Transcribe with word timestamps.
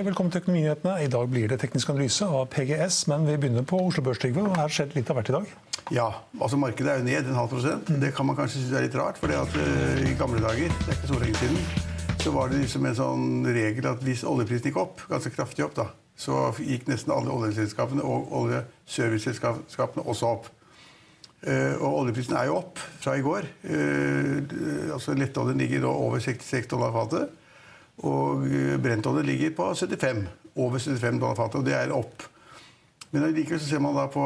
Hei, 0.00 0.04
velkommen 0.06 0.32
til 0.32 0.40
Økonominyhetene. 0.40 0.92
I 1.04 1.08
dag 1.12 1.26
blir 1.28 1.50
det 1.50 1.58
teknisk 1.60 1.90
analyse 1.92 2.24
av 2.24 2.46
PGS, 2.48 3.02
men 3.10 3.26
vi 3.26 3.34
begynner 3.36 3.66
på 3.68 3.76
Oslo 3.84 4.00
Børs, 4.06 4.16
Trygve. 4.22 4.46
Her 4.56 4.72
skjedde 4.72 4.96
litt 4.96 5.10
av 5.12 5.18
hvert 5.18 5.28
i 5.28 5.34
dag. 5.34 5.50
Ja, 5.92 6.06
altså 6.40 6.56
markedet 6.56 6.88
er 6.88 7.02
jo 7.02 7.04
ned 7.04 7.26
en 7.28 7.36
halv 7.36 7.50
prosent. 7.52 7.90
Det 8.00 8.08
kan 8.16 8.24
man 8.24 8.38
kanskje 8.38 8.62
synes 8.62 8.78
er 8.78 8.86
litt 8.86 8.94
rart, 8.96 9.18
for 9.20 9.28
uh, 9.28 9.98
i 10.00 10.14
gamle 10.16 10.40
dager, 10.40 10.72
det 10.72 10.86
er 10.86 10.96
ikke 10.96 11.10
så 11.10 11.18
lenge 11.20 11.36
siden, 11.42 11.84
så 12.24 12.32
var 12.32 12.48
det 12.48 12.62
liksom 12.62 12.88
en 12.88 12.96
sånn 12.96 13.50
regel 13.52 13.90
at 13.90 14.00
hvis 14.06 14.22
oljeprisen 14.30 14.70
gikk 14.70 14.78
opp, 14.80 15.02
ganske 15.10 15.34
kraftig 15.34 15.66
opp, 15.66 15.74
da, 15.76 15.86
så 16.16 16.46
gikk 16.56 16.88
nesten 16.88 17.12
alle 17.12 17.34
oljeselskapene 17.34 18.00
og 18.00 18.32
oljeserviceselskapene 18.40 20.06
også 20.06 20.30
opp. 20.30 20.48
Uh, 21.44 21.76
og 21.76 22.06
oljeprisen 22.06 22.40
er 22.40 22.48
jo 22.48 22.56
opp 22.62 22.80
fra 23.04 23.18
i 23.20 23.26
går. 23.26 23.52
Uh, 23.68 24.96
altså 24.96 25.12
Lettoljen 25.12 25.60
ligger 25.60 25.84
nå 25.84 25.92
over 26.08 26.24
66 26.24 26.72
dollar 26.72 26.96
fatet. 26.96 27.36
Og 28.08 28.44
brentolje 28.80 29.26
ligger 29.26 29.56
på 29.56 29.70
75, 29.76 30.22
over 30.56 30.78
75 30.78 31.18
dollar 31.20 31.36
fatet, 31.36 31.60
og 31.60 31.66
det 31.66 31.74
er 31.76 31.92
opp. 31.92 32.24
Men 33.10 33.32
likevel 33.34 33.58
ser 33.58 33.82
man 33.82 33.96
da 33.98 34.04
på 34.10 34.22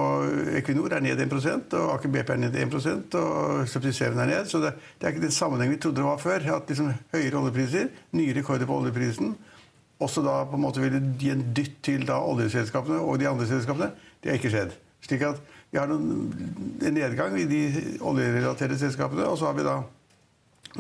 Equinor 0.59 0.93
er 0.93 1.01
ned 1.05 1.21
1 1.25 1.33
og 1.79 1.93
Aker 1.95 2.11
BP 2.13 2.33
er 2.35 2.41
ned 2.43 2.57
1 2.61 3.15
og 3.17 3.63
Subsea 3.71 4.11
er 4.11 4.29
ned. 4.29 4.45
Så 4.51 4.61
det, 4.61 4.75
det, 4.99 5.07
er 5.07 5.15
ikke 5.15 5.25
den 5.25 5.33
sammenhengen 5.33 5.73
vi 5.73 5.81
trodde 5.81 6.03
det 6.03 6.05
var 6.05 6.21
før. 6.21 6.45
At 6.59 6.69
liksom 6.69 6.93
høyere 7.15 7.41
oljepriser, 7.41 7.89
nye 8.13 8.35
rekorder 8.37 8.69
på 8.69 8.77
oljeprisen, 8.83 9.33
også 10.05 10.25
da 10.27 10.43
på 10.51 10.59
en 10.59 10.65
måte 10.67 10.85
ville 10.85 11.01
gi 11.17 11.33
en 11.33 11.47
dytt 11.57 11.81
til 11.87 12.05
da 12.05 12.19
oljeselskapene 12.21 13.01
og 13.01 13.23
de 13.23 13.31
andre 13.31 13.49
selskapene. 13.49 13.89
Det 14.21 14.31
har 14.31 14.41
ikke 14.41 14.53
skjedd. 14.53 14.77
Slik 15.05 15.25
at 15.31 15.41
vi 15.73 15.81
har 15.81 15.89
noen, 15.89 16.29
en 16.85 16.95
nedgang 16.95 17.39
i 17.41 17.49
de 17.49 17.63
oljerelaterte 18.05 18.77
selskapene, 18.85 19.25
og 19.31 19.41
så 19.41 19.49
har 19.49 19.57
vi 19.57 19.65
da 19.65 19.79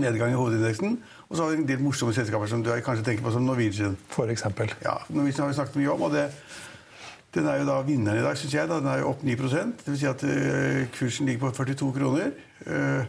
nedgang 0.00 0.32
i 0.32 0.38
hovedindeksen. 0.38 0.98
Og 1.28 1.36
så 1.36 1.44
har 1.44 1.52
vi 1.52 1.62
en 1.62 1.68
del 1.68 1.82
morsomme 1.82 2.14
selskaper 2.14 2.50
som 2.50 2.62
du 2.62 2.70
kanskje 2.84 3.06
tenker 3.06 3.24
på 3.24 3.32
som 3.34 3.46
Norwegian. 3.46 3.96
For 4.12 4.30
eksempel. 4.30 4.72
Ja, 4.84 4.98
Norwegian 5.08 5.46
har 5.46 5.52
vi 5.52 5.58
snakket 5.58 5.80
mye 5.80 5.92
om. 5.94 6.06
og 6.08 6.14
det, 6.14 6.28
den 7.34 7.48
er 7.50 7.60
jo 7.60 7.68
da 7.68 7.80
vinneren 7.86 8.20
i 8.20 8.24
dag, 8.24 8.38
syns 8.38 8.54
jeg. 8.54 8.70
Da. 8.70 8.80
Den 8.82 8.90
er 8.92 9.02
jo 9.02 9.10
opp 9.10 9.24
9% 9.26 9.84
Det 9.84 9.92
vil 9.92 10.00
si 10.00 10.10
at 10.10 10.24
uh, 10.26 10.84
kursen 10.94 11.30
ligger 11.30 11.46
på 11.46 11.54
42 11.64 11.92
kroner. 11.96 12.34
Uh, 12.66 13.02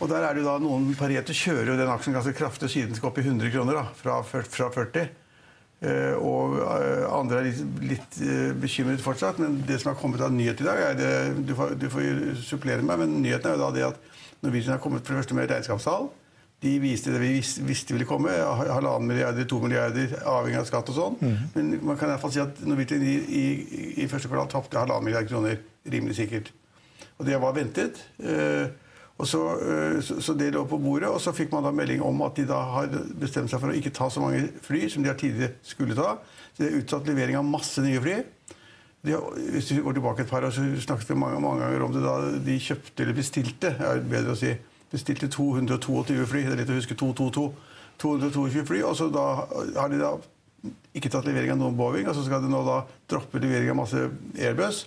og 0.00 0.08
der 0.08 0.24
er 0.24 0.34
det 0.34 0.44
jo 0.44 0.48
da 0.48 0.58
noen 0.62 0.92
parierte 0.96 1.36
kjører 1.36 1.72
jo 1.72 1.80
den 1.80 1.90
aksjen 1.92 2.14
ganske 2.16 2.32
kraftig, 2.36 2.70
siden 2.72 2.96
skal 2.96 3.10
opp 3.10 3.18
i 3.20 3.24
100 3.26 3.50
kroner. 3.52 3.80
da, 3.80 3.88
Fra, 3.96 4.20
fra 4.24 4.70
40. 4.76 5.10
Uh, 5.80 6.14
og 6.20 6.58
andre 7.16 7.40
er 7.40 7.48
litt, 7.48 7.82
litt 7.94 8.22
bekymret 8.60 9.02
fortsatt. 9.02 9.40
Men 9.42 9.62
det 9.66 9.80
som 9.80 9.94
har 9.94 10.00
kommet 10.00 10.22
av 10.22 10.32
nyhet 10.34 10.60
i 10.60 10.68
dag, 10.68 10.84
er 10.90 11.00
det, 11.00 11.12
du, 11.48 11.56
får, 11.56 11.74
du 11.80 11.88
får 11.92 12.08
supplere 12.44 12.84
meg, 12.84 13.02
men 13.02 13.22
nyheten 13.24 13.50
er 13.50 13.58
jo 13.58 13.64
da 13.64 13.74
det 13.74 13.88
at 13.88 14.09
Norwegian 14.40 14.76
har 14.76 14.82
kommet 14.82 15.04
for 15.04 15.14
det 15.14 15.22
første 15.22 15.36
med 15.36 15.50
regnskapstall. 15.50 16.10
De 16.60 16.74
viste 16.82 17.12
det 17.12 17.20
vi 17.22 17.38
visste 17.64 17.94
ville 17.96 18.08
komme. 18.08 18.32
Halvannen 18.68 19.08
milliarder, 19.08 19.46
to 19.48 19.60
milliarder, 19.62 20.12
avhengig 20.28 20.60
av 20.60 20.68
skatt 20.68 20.92
og 20.92 20.96
sånn. 20.96 21.18
Mm. 21.20 21.36
Men 21.54 21.70
man 21.88 22.00
kan 22.00 22.10
i 22.10 22.14
hvert 22.14 22.24
fall 22.24 22.34
si 22.34 22.42
at 22.42 22.60
Norwegian 22.68 23.04
i, 23.04 23.16
i, 23.16 23.44
i 24.04 24.08
første 24.10 24.28
kvartal 24.28 24.50
tapte 24.58 24.80
halvannen 24.80 25.08
milliard 25.08 25.28
kroner. 25.30 25.60
Rimelig 25.88 26.18
sikkert. 26.20 26.52
Og 27.16 27.26
det 27.28 27.40
var 27.40 27.56
ventet. 27.56 28.00
Eh, 28.20 28.68
og 29.20 29.28
så, 29.28 29.40
eh, 29.60 30.00
så, 30.04 30.18
så, 30.24 30.34
det 30.36 30.52
lå 30.54 30.64
på 30.68 30.78
bordet, 30.80 31.08
og 31.08 31.20
så 31.20 31.32
fikk 31.36 31.52
man 31.52 31.64
da 31.64 31.72
melding 31.76 32.00
om 32.04 32.22
at 32.24 32.36
de 32.36 32.46
da 32.48 32.60
har 32.74 32.92
bestemt 33.20 33.52
seg 33.52 33.60
for 33.60 33.72
å 33.72 33.76
ikke 33.76 33.92
ta 33.96 34.08
så 34.12 34.22
mange 34.24 34.46
fly 34.64 34.86
som 34.88 35.04
de 35.04 35.12
har 35.12 35.18
tidligere 35.20 35.58
skulle 35.66 35.96
ta. 35.96 36.14
Så 36.54 36.62
det 36.62 36.70
er 36.70 36.78
utsatt 36.80 37.08
levering 37.08 37.36
av 37.40 37.48
masse 37.48 37.84
nye 37.84 38.00
fly. 38.00 38.20
De, 39.06 39.14
hvis 39.54 39.70
vi 39.72 39.80
går 39.80 39.96
tilbake 39.96 40.26
et 40.26 40.30
par 40.30 40.44
år, 40.44 40.52
så 40.52 40.64
snakket 40.84 41.12
vi 41.12 41.16
mange, 41.16 41.40
mange 41.40 41.62
ganger 41.64 41.84
om 41.86 41.94
det 41.94 42.02
da 42.04 42.16
de 42.44 42.58
kjøpte 42.60 43.04
eller 43.04 43.16
bestilte. 43.16 43.72
er 43.72 44.02
bedre 44.04 44.34
å 44.34 44.38
si 44.38 44.52
bestilte 44.90 45.30
222 45.32 46.26
fly. 46.28 46.44
Det 46.44 46.52
er 46.52 46.60
litt 46.62 46.72
å 46.72 46.76
huske 46.76 46.98
222. 46.98 47.46
222 48.00 48.66
fly, 48.68 48.82
og 48.88 48.94
så 48.96 49.10
da 49.12 49.24
har 49.76 49.90
de 49.92 49.98
da 50.00 50.14
ikke 50.96 51.10
tatt 51.12 51.26
levering 51.28 51.54
av 51.54 51.60
noen 51.60 51.76
Boeing, 51.76 52.08
og 52.08 52.16
så 52.16 52.24
skal 52.24 52.42
de 52.44 52.50
nå 52.52 52.60
da 52.66 52.82
droppe 53.12 53.40
levering 53.40 53.72
av 53.72 53.78
masse 53.82 54.06
Airbus. 54.36 54.86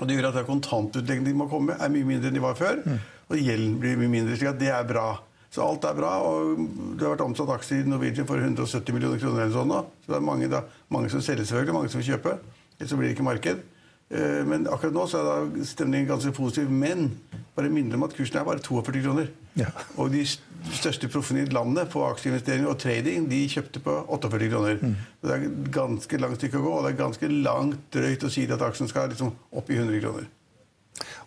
Og 0.00 0.08
Det 0.08 0.16
gjør 0.16 0.32
at 0.32 0.46
kontantutleggene 0.46 1.30
de 1.30 1.36
må 1.38 1.46
komme, 1.50 1.76
er 1.78 1.92
mye 1.92 2.06
mindre 2.06 2.30
enn 2.30 2.38
de 2.38 2.42
var 2.42 2.58
før. 2.58 2.82
Mm. 2.82 2.98
Og 3.30 3.38
gjelden 3.38 3.78
blir 3.82 4.00
mye 4.00 4.10
mindre. 4.10 4.36
slik 4.36 4.50
at 4.50 4.58
det 4.58 4.72
er 4.74 4.86
bra. 4.86 5.20
Så 5.54 5.62
alt 5.62 5.86
er 5.86 5.94
bra. 5.94 6.18
og 6.18 6.58
Det 6.98 7.06
har 7.06 7.14
vært 7.14 7.26
omsatt 7.28 7.52
aksjer 7.54 7.84
i 7.84 7.88
Norwegian 7.88 8.26
for 8.26 8.42
170 8.42 8.92
millioner 8.92 9.22
kroner. 9.22 9.44
eller 9.44 9.54
sånn 9.54 9.70
nå. 9.70 9.84
Så 10.02 10.10
det 10.10 10.16
er 10.18 10.26
mange, 10.26 10.50
da, 10.50 10.64
mange 10.90 11.10
som 11.10 11.22
selger, 11.22 11.46
selvfølgelig, 11.46 11.74
mange 11.78 11.92
som 11.94 12.02
vil 12.02 12.10
kjøpe. 12.10 12.38
Ellers 12.78 12.90
så 12.90 12.98
blir 12.98 13.08
det 13.10 13.16
ikke 13.16 13.26
marked. 13.26 13.62
Eh, 14.10 14.42
men 14.46 14.68
akkurat 14.68 14.94
nå 14.94 15.06
så 15.10 15.20
er 15.20 15.30
da 15.30 15.64
stemningen 15.66 16.10
ganske 16.10 16.34
positiv. 16.36 16.70
Men 16.70 17.10
bare 17.56 17.72
minner 17.72 17.98
om 17.98 18.06
at 18.06 18.14
kursen 18.16 18.40
er 18.40 18.46
bare 18.46 18.62
42 18.62 19.02
kroner. 19.04 19.30
Ja. 19.58 19.70
Og 20.00 20.10
de 20.14 20.24
største 20.26 21.08
proffene 21.12 21.44
i 21.44 21.50
landet 21.54 21.90
på 21.92 22.02
aksjeinvesteringer 22.08 22.70
og 22.70 22.80
trading 22.82 23.28
de 23.30 23.42
kjøpte 23.50 23.82
på 23.84 23.98
48 24.16 24.48
kroner. 24.52 24.80
Mm. 24.80 24.96
Så 25.20 25.28
Det 25.28 25.34
er 25.34 25.44
et 25.48 25.68
ganske 25.74 26.22
langt 26.22 26.40
stykke 26.40 26.60
å 26.60 26.64
gå, 26.64 26.72
og 26.78 26.86
det 26.86 26.94
er 26.94 27.02
ganske 27.04 27.30
langt 27.34 27.84
drøyt 27.94 28.26
å 28.26 28.32
si 28.32 28.46
at 28.50 28.66
aksjen 28.70 28.90
skal 28.90 29.12
liksom 29.12 29.34
opp 29.52 29.70
i 29.70 29.78
100 29.78 30.02
kroner. 30.02 30.26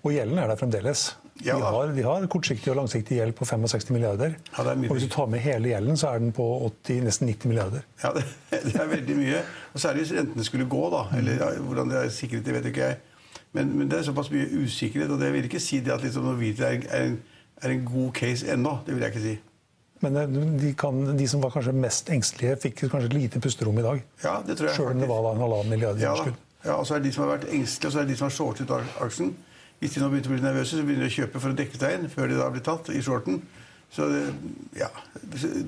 Og 0.04 0.14
gjelden 0.16 0.40
er 0.40 0.52
der 0.52 0.60
fremdeles. 0.60 1.10
Ja, 1.46 1.56
de, 1.56 1.62
har, 1.62 1.88
vi, 1.94 2.02
har, 2.02 2.26
kortsiktig 2.32 2.72
og 2.72 2.80
langsiktig 2.80 3.20
gjeld 3.20 3.36
på 3.38 3.46
65 3.46 3.92
milliarder. 3.94 4.38
Ja, 4.58 4.64
og 4.64 4.96
hvis 4.96 5.06
du 5.06 5.12
tar 5.14 5.28
med 5.30 5.44
hele 5.44 5.70
gjelden, 5.70 5.98
så 6.00 6.10
er 6.10 6.24
den 6.24 6.32
på 6.34 6.46
80, 6.66 7.04
nesten 7.06 7.30
90 7.30 7.52
milliarder. 7.52 7.84
Ja, 8.04 8.14
det, 8.16 8.24
det 8.66 8.74
er 8.76 8.90
veldig 8.90 9.18
mye. 9.20 9.44
Og 9.74 9.84
særlig 9.84 10.06
hvis 10.06 10.16
rentene 10.18 10.48
skulle 10.48 10.66
gå, 10.70 10.84
da. 10.94 11.04
Eller 11.18 11.38
ja, 11.42 11.52
hvordan 11.62 11.94
det 11.94 12.00
er 12.02 12.10
sikret, 12.16 12.46
det 12.46 12.56
vet 12.58 12.72
ikke 12.72 12.90
jeg. 12.90 12.98
Men, 13.52 13.78
men, 13.78 13.92
det 13.92 14.00
er 14.00 14.08
såpass 14.08 14.32
mye 14.34 14.48
usikkerhet, 14.64 15.12
og 15.12 15.22
det 15.22 15.34
vil 15.34 15.46
ikke 15.50 15.62
si 15.64 15.80
det 15.86 15.94
at 15.94 16.04
liksom 16.04 16.26
Norwegian 16.26 16.66
er, 16.68 16.90
er, 16.90 17.14
er, 17.62 17.70
en 17.70 17.86
god 17.86 18.12
case 18.18 18.54
ennå. 18.54 18.80
Det 18.86 18.96
vil 18.96 19.06
jeg 19.06 19.16
ikke 19.16 19.26
si. 19.28 19.38
Men 20.06 20.18
eh, 20.18 20.36
de, 20.62 20.74
kan, 20.78 21.00
de, 21.18 21.28
som 21.28 21.44
var 21.44 21.54
kanskje 21.54 21.74
mest 21.74 22.10
engstelige, 22.14 22.58
fikk 22.68 22.84
kanskje 22.86 23.08
et 23.12 23.18
lite 23.18 23.42
pusterom 23.42 23.80
i 23.80 23.86
dag? 23.86 24.04
Ja, 24.24 24.40
det 24.48 24.58
tror 24.58 24.70
jeg. 24.70 24.76
Selv 24.76 24.94
om 24.94 25.02
det 25.02 25.10
var 25.10 25.24
da 25.26 25.34
en 25.38 25.46
halvannen 25.46 25.74
milliard 25.74 26.02
i 26.02 26.06
ja, 26.06 26.16
Ja, 26.66 26.76
og 26.76 26.88
så 26.88 26.98
er 26.98 27.00
det 27.02 27.12
de 27.12 27.16
som 27.16 27.24
har 27.24 27.38
vært 27.38 27.50
engstelige, 27.54 27.88
og 27.88 27.94
så 27.94 28.00
er 28.00 28.08
det 28.08 28.14
de 28.14 28.20
som 28.20 28.28
har 28.28 28.36
shortet 28.36 28.74
aksjen. 29.06 29.36
Hvis 29.80 29.94
de 29.94 30.02
nå 30.02 30.10
begynte 30.10 30.32
å 30.32 30.34
bli 30.34 30.42
nervøse, 30.42 30.78
så 30.78 30.86
begynner 30.86 31.06
de 31.06 31.12
å 31.12 31.18
kjøpe 31.20 31.42
for 31.42 31.54
å 31.54 31.58
dekke 31.58 31.78
seg 31.78 31.96
inn 31.98 32.10
før 32.10 32.32
de 32.32 32.38
da 32.40 32.50
blir 32.54 32.66
tatt 32.66 32.90
i 32.94 33.02
shorten. 33.06 33.42
Så 33.94 34.08
det, 34.12 34.22
ja, 34.76 34.90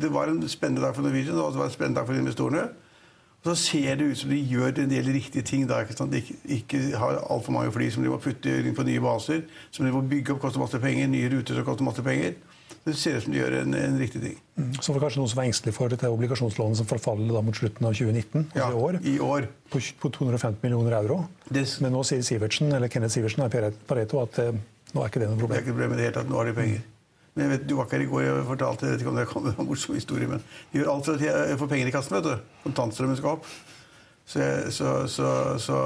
det 0.01 0.09
var 0.11 0.31
en 0.31 0.41
spennende 0.49 0.83
dag 0.83 0.95
for 0.95 1.05
Norwegian, 1.05 1.37
og 1.39 1.53
det 1.53 1.61
var 1.61 1.69
en 1.69 1.75
spennende 1.75 2.01
dag 2.01 2.09
for 2.09 2.19
investorene. 2.19 2.65
Og 3.39 3.45
så 3.47 3.55
ser 3.55 3.95
det 3.95 4.09
ut 4.09 4.19
som 4.19 4.33
de 4.33 4.39
gjør 4.43 4.81
en 4.81 4.91
del 4.91 5.13
riktige 5.13 5.45
ting. 5.47 5.67
da, 5.69 5.79
ikke 5.79 5.95
sant? 5.95 6.11
De 6.11 6.19
ikke, 6.19 6.35
ikke 6.57 6.97
har 6.99 7.21
altfor 7.31 7.55
mange 7.55 7.71
fly 7.71 7.87
som 7.93 8.03
de 8.03 8.11
må 8.11 8.17
putte 8.19 8.51
inn 8.59 8.75
på 8.75 8.83
nye 8.83 8.99
baser, 9.03 9.45
som 9.71 9.85
de 9.85 9.93
må 9.95 10.01
bygge 10.01 10.33
opp, 10.33 10.41
koster 10.43 10.59
masse 10.59 10.79
penger, 10.83 11.07
nye 11.07 11.29
ruter 11.31 11.55
som 11.55 11.67
koster 11.67 11.87
masse 11.87 12.03
penger. 12.03 12.35
Det 12.85 12.93
ser 12.95 13.17
ut 13.17 13.25
som 13.25 13.33
de 13.33 13.39
gjør 13.41 13.55
en, 13.59 13.73
en 13.75 13.97
riktig 13.99 14.21
ting. 14.23 14.37
Mm. 14.55 14.69
Så 14.79 14.91
var 14.91 14.99
det 14.99 15.03
kanskje 15.05 15.21
noen 15.21 15.31
som 15.31 15.39
var 15.39 15.47
engstelig 15.49 15.73
for 15.75 15.91
dette 15.91 16.11
obligasjonslånet 16.11 16.79
som 16.79 16.87
forfaller 16.89 17.33
da 17.35 17.41
mot 17.45 17.57
slutten 17.57 17.87
av 17.89 17.97
2019, 17.97 18.45
altså 18.53 18.61
ja, 18.61 18.69
i 18.69 18.83
år, 18.85 18.99
i 19.03 19.15
år. 19.23 19.47
På, 19.69 19.81
på 20.03 20.11
250 20.15 20.63
millioner 20.65 20.95
euro. 20.99 21.19
Des... 21.49 21.75
Men 21.83 21.93
nå 21.95 22.05
sier 22.07 22.23
Sivertsen, 22.25 22.71
eller 22.75 22.91
Kenneth 22.91 23.17
Sivertsen 23.17 23.45
av 23.45 23.57
Pareto 23.89 24.23
at 24.23 24.39
eh, 24.43 24.55
nå 24.93 25.03
er 25.03 25.11
ikke 25.11 25.21
det 25.21 25.29
noe 25.29 25.41
problem. 25.41 25.57
Det 25.57 25.61
er 25.61 25.67
ikke 25.67 25.75
problem 25.75 25.93
i 25.93 25.99
det 25.99 26.07
hele 26.07 26.17
tatt. 26.17 26.31
Nå 26.31 26.39
har 26.39 26.49
de 26.49 26.55
penger. 26.57 26.87
Men 27.35 27.45
jeg 27.45 27.51
vet, 27.53 27.67
Du 27.69 27.75
var 27.77 27.87
ikke 27.87 27.99
her 27.99 28.05
i 28.05 28.09
går 28.09 28.29
og 28.31 28.47
fortalte 28.49 28.87
jeg 28.87 28.95
vet 28.95 29.03
ikke 29.03 29.11
om 29.11 29.19
det 29.19 29.27
kom 29.29 29.51
en 29.51 29.67
morsom 29.67 29.99
historie, 29.99 30.29
men 30.31 30.41
de 30.71 30.79
gjør 30.79 30.93
alt 30.95 31.11
for 31.11 31.27
å 31.29 31.59
få 31.61 31.69
penger 31.71 31.91
i 31.91 31.93
kassen. 31.93 32.17
vet 32.17 32.25
du. 32.25 32.55
Kontantstrømmen 32.65 33.19
skal 33.19 33.37
opp. 33.37 33.51
Så, 34.29 34.45
så, 34.69 34.89
så, 35.09 35.29
så 35.57 35.77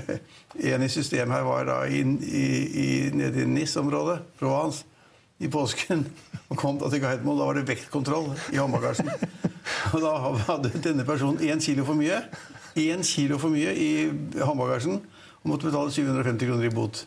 En 0.70 0.82
i 0.82 0.88
systemet 0.88 1.36
her 1.36 1.44
var 1.44 1.66
da 1.68 1.80
i, 1.86 2.00
i, 2.24 2.46
i, 2.84 2.86
nede 3.14 3.44
i 3.44 3.48
NIS-området, 3.48 4.16
Provence 4.40 4.86
i 5.40 5.48
påsken 5.50 6.04
og 6.50 6.56
kom 6.60 6.78
da 6.80 6.90
til 6.92 7.02
Gardermoen. 7.02 7.40
Da 7.40 7.48
var 7.48 7.58
det 7.58 7.68
vektkontroll 7.68 8.32
i 8.52 8.60
håndbagasjen. 8.60 9.10
Og 9.94 10.00
da 10.02 10.14
hadde 10.48 10.72
denne 10.84 11.06
personen 11.08 11.40
én 11.42 11.62
kilo 11.62 11.86
for 11.88 11.98
mye 11.98 12.20
én 12.76 13.02
kilo 13.02 13.38
for 13.38 13.50
mye 13.50 13.72
i 13.74 14.10
håndbagasjen 14.38 15.00
og 15.40 15.48
måtte 15.48 15.66
betale 15.70 15.90
750 15.90 16.46
kroner 16.46 16.68
i 16.68 16.74
bot. 16.74 17.06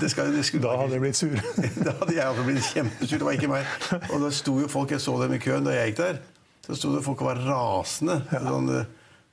det 0.00 0.08
skal, 0.10 0.30
det 0.32 0.44
skulle, 0.46 0.64
da 0.64 0.76
hadde 0.78 0.94
jeg 0.94 1.02
blitt 1.02 1.18
sur. 1.18 1.34
da 1.86 1.92
hadde 1.98 2.14
jeg 2.14 2.26
også 2.26 2.44
blitt 2.46 2.68
kjempesur. 2.70 3.18
Det 3.18 3.26
var 3.26 3.36
ikke 3.36 3.50
meg. 3.50 3.74
Og 4.14 4.22
da 4.22 4.30
sto 4.32 4.54
jo 4.62 4.70
folk, 4.70 4.94
Jeg 4.94 5.02
så 5.02 5.16
dem 5.20 5.34
i 5.36 5.42
køen 5.42 5.66
da 5.66 5.74
jeg 5.74 5.90
gikk 5.90 6.00
der. 6.00 6.22
Så 6.64 6.78
sto 6.78 6.94
det 6.94 7.04
folk 7.04 7.20
og 7.24 7.32
var 7.32 7.42
rasende. 7.50 8.20
Ja. 8.30 8.40
Sånn, 8.46 8.70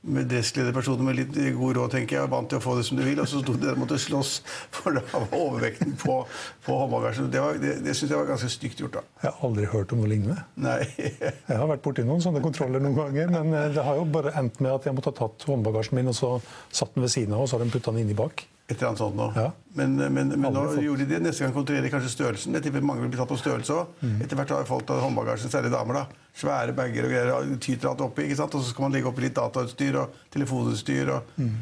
med 0.08 0.30
dresslederpersoner 0.32 1.06
med 1.08 1.18
litt 1.20 1.38
god 1.58 1.78
råd, 1.78 1.94
tenker 1.94 2.20
jeg, 2.20 2.32
vant 2.32 2.50
til 2.52 2.60
å 2.60 2.64
få 2.64 2.78
det 2.78 2.86
som 2.88 3.00
du 3.00 3.04
vil. 3.06 3.20
Og 3.22 3.30
så 3.30 3.42
sto 3.44 3.56
det 3.60 3.74
og 3.74 3.82
måtte 3.84 4.00
slåss, 4.02 4.34
for 4.74 4.98
da 4.98 5.04
var 5.12 5.28
overvekten 5.36 5.96
på, 6.02 6.18
på 6.66 6.80
håndbagasjen. 6.82 7.30
Det, 7.34 7.44
var, 7.44 7.62
det, 7.62 7.78
det 7.86 7.96
syns 7.98 8.14
jeg 8.14 8.20
var 8.20 8.32
ganske 8.32 8.52
stygt 8.54 8.84
gjort. 8.84 9.00
da. 9.00 9.06
Jeg 9.24 9.34
har 9.34 9.48
aldri 9.50 9.70
hørt 9.74 9.96
om 9.96 10.04
noe 10.04 10.12
lignende. 10.12 10.42
Nei. 10.68 10.82
jeg 11.22 11.54
har 11.54 11.68
vært 11.70 11.86
borti 11.86 12.08
noen 12.08 12.24
sånne 12.24 12.44
kontroller 12.46 12.84
noen 12.84 12.98
ganger, 12.98 13.34
men 13.38 13.54
eh, 13.54 13.72
det 13.76 13.86
har 13.88 14.00
jo 14.00 14.08
bare 14.18 14.36
endt 14.40 14.62
med 14.64 14.76
at 14.76 14.88
jeg 14.88 14.98
måtte 14.98 15.14
ha 15.14 15.20
tatt 15.24 15.48
håndbagasjen 15.50 16.00
min 16.00 16.14
og 16.14 16.18
så 16.18 16.36
satt 16.72 16.96
den 16.96 17.06
ved 17.06 17.14
siden 17.14 17.36
av, 17.36 17.46
og 17.46 17.52
så 17.52 17.58
har 17.58 17.66
de 17.66 17.74
putta 17.74 17.94
den 17.94 18.06
inni 18.06 18.18
bak. 18.18 18.48
Et 18.68 18.76
eller 18.76 18.90
annet 18.90 19.00
sånt 19.00 19.16
nå. 19.16 19.26
Ja. 19.36 19.52
Men, 19.80 19.94
men, 19.96 20.34
men 20.34 20.52
nå 20.52 20.66
fått. 20.68 20.82
gjorde 20.84 21.06
de 21.06 21.14
det. 21.14 21.22
Neste 21.24 21.46
gang 21.46 21.54
kontrollerer 21.56 21.86
de 21.88 21.92
kanskje 21.94 22.12
størrelsen. 22.12 22.56
Jeg 22.58 22.66
tipper 22.66 22.84
mange 22.84 23.06
vil 23.06 23.14
bli 23.14 23.20
tatt 23.20 23.30
på 23.32 23.38
størrelse 23.40 23.76
òg. 23.78 23.94
Mm. 24.02 24.18
Etter 24.26 24.40
hvert 24.40 24.52
har 24.52 24.68
folk 24.68 24.84
tatt 24.90 25.00
håndbagasjen, 25.06 25.54
særlig 25.54 25.72
damer. 25.72 26.02
da. 26.02 26.24
Svære 26.36 26.76
bager 26.76 27.08
og 27.08 27.14
greier. 27.14 27.54
Tyter 27.64 27.94
alt 27.94 28.04
oppi. 28.04 28.26
ikke 28.28 28.40
sant? 28.42 28.58
Og 28.60 28.66
så 28.66 28.74
skal 28.74 28.88
man 28.88 28.98
legge 28.98 29.08
oppi 29.08 29.24
litt 29.24 29.38
datautstyr 29.40 30.02
og 30.02 30.20
telefonutstyr. 30.36 31.14
og 31.16 31.32
mm. 31.40 31.54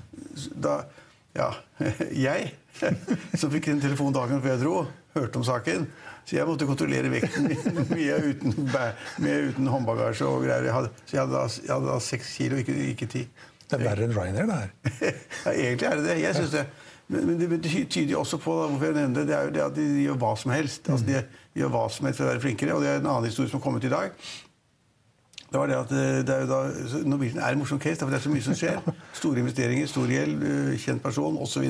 da, 0.66 0.80
Ja. 1.38 1.52
Jeg, 2.26 2.54
som 3.40 3.54
fikk 3.54 3.70
en 3.70 3.84
telefon 3.84 4.16
dagen 4.16 4.42
før 4.42 4.56
jeg 4.56 4.62
dro, 4.64 4.76
hørte 5.16 5.40
om 5.40 5.46
saken. 5.46 5.86
Så 6.26 6.40
jeg 6.40 6.48
måtte 6.50 6.66
kontrollere 6.66 7.12
vekten 7.14 7.52
mye 7.94 8.16
uten, 8.32 8.56
uten 9.22 9.70
håndbagasje 9.70 10.26
og 10.26 10.48
greier. 10.48 10.66
Jeg 10.72 10.74
hadde, 10.74 10.90
så 11.06 11.20
jeg 11.20 11.22
hadde, 11.22 11.44
jeg 11.68 11.74
hadde 11.76 12.00
seks 12.08 12.32
kilo, 12.40 12.64
ikke, 12.64 12.78
ikke 12.96 13.10
ti. 13.14 13.28
Det 13.66 13.78
er 13.78 13.86
verre 13.86 14.08
enn 14.08 14.14
Ryanair, 14.14 14.50
det 14.50 14.58
her. 14.58 14.74
ja, 15.46 15.54
egentlig 15.54 15.88
er 15.90 16.00
det 16.00 16.08
det. 16.08 16.18
Jeg 16.24 16.38
synes 16.40 16.56
det. 16.58 16.66
Men, 17.08 17.38
det 17.38 17.60
tyder 17.90 18.16
jo 18.16 18.20
også 18.24 18.40
på 18.42 18.54
hvorfor 18.54 18.86
jeg 18.86 18.96
nevner 18.96 19.20
det, 19.20 19.28
det 19.28 19.36
er 19.38 19.44
jo 19.46 19.54
det 19.54 19.62
at 19.62 19.76
de 19.76 19.86
gjør 20.08 20.18
hva 20.24 20.32
som 20.42 20.52
helst. 20.56 20.90
Altså, 20.90 21.06
de, 21.06 21.22
gjør 21.56 21.72
hva 21.76 21.86
som 21.94 22.08
helst 22.08 22.20
for 22.20 22.28
å 22.28 22.32
være 22.32 22.44
flinkere. 22.44 22.74
Og 22.76 22.82
det 22.82 22.90
er 22.90 23.00
en 23.02 23.12
annen 23.12 23.30
historie 23.30 23.52
som 23.52 23.60
har 23.60 23.66
kommet 23.66 23.86
i 23.86 23.94
dag. 23.94 24.16
Det 25.52 25.62
var 25.62 25.70
det 25.70 25.78
at 25.78 25.92
eh, 25.94 26.22
det 26.26 26.34
er 26.34 26.42
jo 26.44 26.50
da, 26.50 26.60
Norwegian 27.06 27.44
er 27.44 27.54
en 27.54 27.62
morsom 27.62 27.80
case, 27.80 28.02
for 28.02 28.12
det 28.12 28.18
er 28.18 28.26
så 28.26 28.34
mye 28.34 28.44
som 28.44 28.58
skjer. 28.58 28.82
Store 29.22 29.40
investeringer, 29.44 29.88
stor 29.88 30.10
gjeld, 30.12 30.42
eh, 30.50 30.74
kjent 30.82 31.04
person 31.04 31.38
osv. 31.42 31.68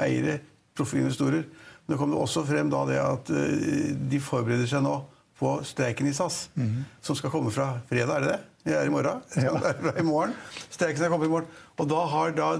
Eiere, 0.00 0.38
proffe 0.74 0.98
investorer. 0.98 1.44
Men 1.84 1.94
det 1.94 2.00
kom 2.00 2.10
det 2.12 2.18
også 2.20 2.44
frem 2.48 2.72
da 2.72 2.82
det 2.88 2.98
at 3.02 3.30
eh, 3.36 3.92
de 4.10 4.20
forbereder 4.24 4.66
seg 4.70 4.82
nå 4.88 4.96
på 5.38 5.52
streiken 5.68 6.08
i 6.08 6.12
SAS. 6.12 6.48
Mm 6.54 6.66
-hmm. 6.66 6.82
Som 7.00 7.16
skal 7.16 7.30
komme 7.30 7.50
fra 7.50 7.78
fredag, 7.88 8.16
er 8.16 8.20
det 8.20 8.28
det? 8.28 8.40
Vi 8.64 8.72
er 8.72 8.86
i 8.86 8.90
morgen. 8.90 9.20
Ja. 9.36 9.54
Er 9.54 10.00
i 10.00 10.02
morgen. 10.02 10.34
Streiken 10.70 10.96
skal 10.96 11.10
komme 11.10 11.26
i 11.26 11.28
morgen. 11.28 11.46
Og 11.76 11.90
da 11.90 12.06
har 12.06 12.30
da 12.30 12.58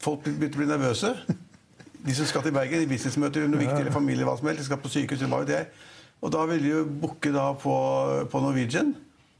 folk 0.00 0.24
begynt 0.24 0.54
å 0.54 0.58
bli 0.58 0.66
nervøse 0.66 1.16
de 2.06 2.14
som 2.14 2.26
skal 2.26 2.44
til 2.46 2.54
Bergen 2.54 2.82
i 2.82 2.88
businessmøter 2.90 3.44
under 3.44 3.58
viktig 3.58 3.78
eller 3.78 3.94
familie, 3.94 4.24
hva 4.24 4.36
som 4.38 4.48
helst, 4.50 4.62
de 4.62 4.68
skal 4.68 4.80
på 4.82 4.90
sykehus, 4.92 5.24
hva 5.26 5.42
vet 5.42 5.54
jeg. 5.54 5.68
Og 6.22 6.32
da 6.34 6.44
vil 6.50 6.62
de 6.62 6.72
jo 6.72 6.84
booke 7.02 7.32
på, 7.62 7.74
på 8.30 8.40
Norwegian. 8.42 8.94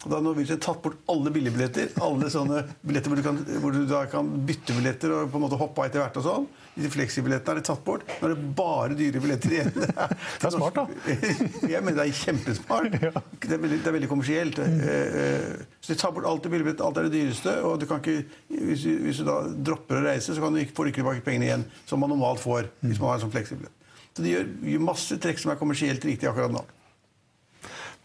Da 0.04 0.14
har 0.14 0.22
Norwegian 0.22 0.60
tatt 0.62 0.78
bort 0.82 1.00
alle 1.10 1.30
billigbilletter. 1.34 1.88
Alle 2.06 2.28
sånne 2.30 2.60
billetter 2.86 3.10
hvor 3.10 3.18
du, 3.18 3.22
kan, 3.24 3.38
hvor 3.58 3.74
du 3.74 3.80
da 3.90 4.04
kan 4.06 4.28
bytte 4.46 4.76
billetter 4.76 5.10
og 5.10 5.32
på 5.32 5.40
en 5.40 5.42
måte 5.42 5.58
hoppe 5.58 5.82
av 5.82 5.88
etter 5.88 6.04
hvert. 6.04 6.20
og 6.20 6.26
sånn. 6.26 6.46
De 6.78 6.90
fleksibillettene 6.92 7.56
er 7.56 7.58
det 7.58 7.66
tatt 7.66 7.82
bort. 7.82 8.04
Nå 8.20 8.28
er 8.28 8.36
det 8.36 8.52
bare 8.60 8.98
dyre 8.98 9.22
billetter 9.24 9.56
igjen. 9.56 9.72
Det 10.38 10.46
er 10.46 10.54
smart, 10.54 10.78
da. 10.78 11.16
Jeg 11.72 11.82
mener 11.82 11.98
det 11.98 12.04
er 12.04 12.20
kjempesmart. 12.20 12.94
Det 13.48 13.56
er 13.56 13.62
veldig, 13.64 13.80
det 13.82 13.90
er 13.90 13.96
veldig 13.96 14.12
kommersielt. 14.12 14.62
Mm. 14.62 14.80
Eh, 14.86 15.18
eh, 15.24 15.66
så 15.82 15.94
de 15.94 15.98
tar 15.98 16.14
bort 16.14 16.30
alt 16.30 16.46
det 16.46 16.54
billigbilletter. 16.54 16.86
Alt 16.86 17.02
er 17.02 17.08
det 17.08 17.14
dyreste. 17.16 17.58
Og 17.66 17.82
du 17.82 17.88
kan 17.90 17.98
ikke, 17.98 18.22
hvis 18.54 18.86
du, 18.86 18.94
hvis 19.02 19.18
du 19.18 19.26
da 19.26 19.40
dropper 19.50 19.98
å 19.98 20.06
reise, 20.06 20.30
så 20.30 20.44
kan 20.44 20.54
du 20.54 20.62
ikke 20.62 20.78
få 20.78 20.86
tilbake 20.92 21.26
pengene 21.26 21.50
igjen. 21.50 21.66
Som 21.90 22.06
man 22.06 22.14
normalt 22.14 22.44
får 22.44 22.70
hvis 22.84 23.02
man 23.02 23.10
har 23.10 23.18
en 23.18 23.26
sånn 23.26 23.34
fleksibillett. 23.34 23.74
Så 24.14 24.22
de 24.22 24.36
gjør, 24.36 24.50
gjør 24.76 24.90
masse 24.92 25.18
trekk 25.22 25.42
som 25.42 25.50
er 25.54 25.58
kommersielt 25.58 26.06
riktig 26.06 26.30
akkurat 26.30 26.54
nå. 26.54 26.62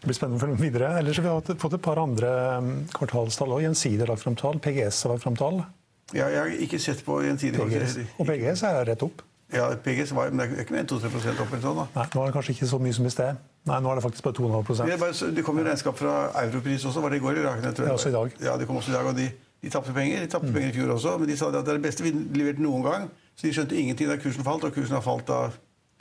Det 0.04 0.10
blir 0.10 0.16
spennende 0.18 0.36
å 0.36 0.42
følge 0.42 0.60
videre. 0.60 0.88
Ellers 1.00 1.16
har 1.16 1.24
vi 1.24 1.54
fått 1.56 1.78
et 1.78 1.80
par 1.80 1.96
andre 1.96 2.30
um, 2.60 2.66
kvartalstall 2.92 3.54
òg. 3.56 3.62
Gjensidig 3.64 4.02
har 4.02 4.10
lagt 4.12 4.20
fram 4.20 4.34
tall. 4.36 4.58
PGS 4.60 4.98
har 5.06 5.14
lagt 5.14 5.24
fram 5.24 5.38
tall. 5.40 5.62
Ja, 6.12 6.26
jeg 6.28 6.42
har 6.42 6.50
ikke 6.66 6.80
sett 6.84 7.00
på 7.06 7.22
Gjensidig. 7.24 7.56
PGS. 7.56 7.94
Og 8.20 8.28
PGS 8.28 8.66
er 8.68 8.84
rett 8.90 9.04
opp. 9.06 9.22
Ja, 9.54 9.70
PGS 9.80 10.12
var 10.12 10.28
men 10.28 10.42
det 10.42 10.58
er 10.58 10.66
ikke 10.66 10.76
mer 10.76 10.82
enn 10.82 10.90
2-3 10.92 11.08
opp. 11.08 11.48
eller 11.54 11.64
sånn 11.64 11.80
da. 11.80 11.88
Nei, 11.94 12.04
Nå 12.12 12.20
er 12.20 12.28
det 12.28 12.36
kanskje 12.36 12.52
ikke 12.58 12.68
så 12.74 12.82
mye 12.84 12.98
som 12.98 13.08
i 13.08 13.14
sted. 13.14 13.40
Nei, 13.70 13.80
nå 13.80 13.94
er 13.94 13.96
det 14.02 14.04
faktisk 14.10 14.28
bare 14.28 14.38
2,5 14.42 14.84
Det, 14.92 15.32
det 15.40 15.48
kom 15.48 15.62
jo 15.62 15.66
regnskap 15.70 16.00
fra 16.02 16.14
Europris 16.42 16.84
også. 16.84 17.00
Var 17.00 17.16
det 17.16 17.22
i 17.22 17.24
går? 17.24 17.40
Eller? 17.40 17.64
Jeg, 17.64 17.76
ja, 17.80 17.96
også 17.96 18.12
i 18.12 18.16
dag. 18.18 18.36
Ja, 18.44 18.58
det 18.60 18.68
kom 18.68 18.82
også 18.82 18.92
i 18.92 18.98
dag, 18.98 19.08
og 19.08 19.16
De, 19.16 19.30
de 19.64 19.72
tapte 19.72 19.96
penger. 19.96 20.20
De 20.20 20.34
tapte 20.36 20.52
mm. 20.52 20.58
penger 20.58 20.74
i 20.74 20.76
fjor 20.82 20.98
også, 20.98 21.16
men 21.22 21.32
de 21.32 21.40
sa 21.40 21.48
at 21.48 21.62
det 21.62 21.64
er 21.64 21.80
det 21.80 21.86
beste 21.88 22.04
vi 22.04 22.12
leverte 22.12 22.60
noen 22.60 22.84
gang. 22.84 23.08
Så 23.32 23.48
de 23.48 23.56
skjønte 23.56 23.80
ingenting 23.80 24.12
da 24.12 24.20
kursen 24.20 24.44
falt, 24.44 24.68
og 24.68 24.76
kursen 24.76 25.00
har 25.00 25.06
falt 25.08 25.32
da 25.32 25.46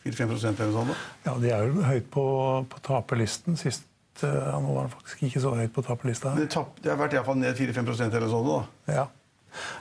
4-5 0.03 0.35
eller 0.35 0.75
sånn. 0.75 0.91
Da. 0.91 0.99
Ja, 1.29 1.39
de 1.39 1.55
er 1.55 1.71
jo 1.71 1.87
høyt 1.87 2.11
på, 2.11 2.27
på 2.67 2.83
taperlisten 2.83 3.55
sist 3.55 3.87
ja, 4.21 4.59
nå 4.61 4.75
var 4.75 4.85
den 4.85 4.93
faktisk 4.93 5.25
ikke 5.27 5.41
så 5.41 5.55
høyt 5.57 5.73
på 5.73 5.83
taperlista. 5.85 6.35
Det, 6.37 6.47
det 6.83 6.91
har 6.91 6.99
vært 6.99 7.17
iallfall 7.17 7.39
ned 7.41 7.57
4-5% 7.57 8.13
eller 8.13 8.29
sånn? 8.31 8.49
da? 8.49 8.61
Ja. 8.93 9.09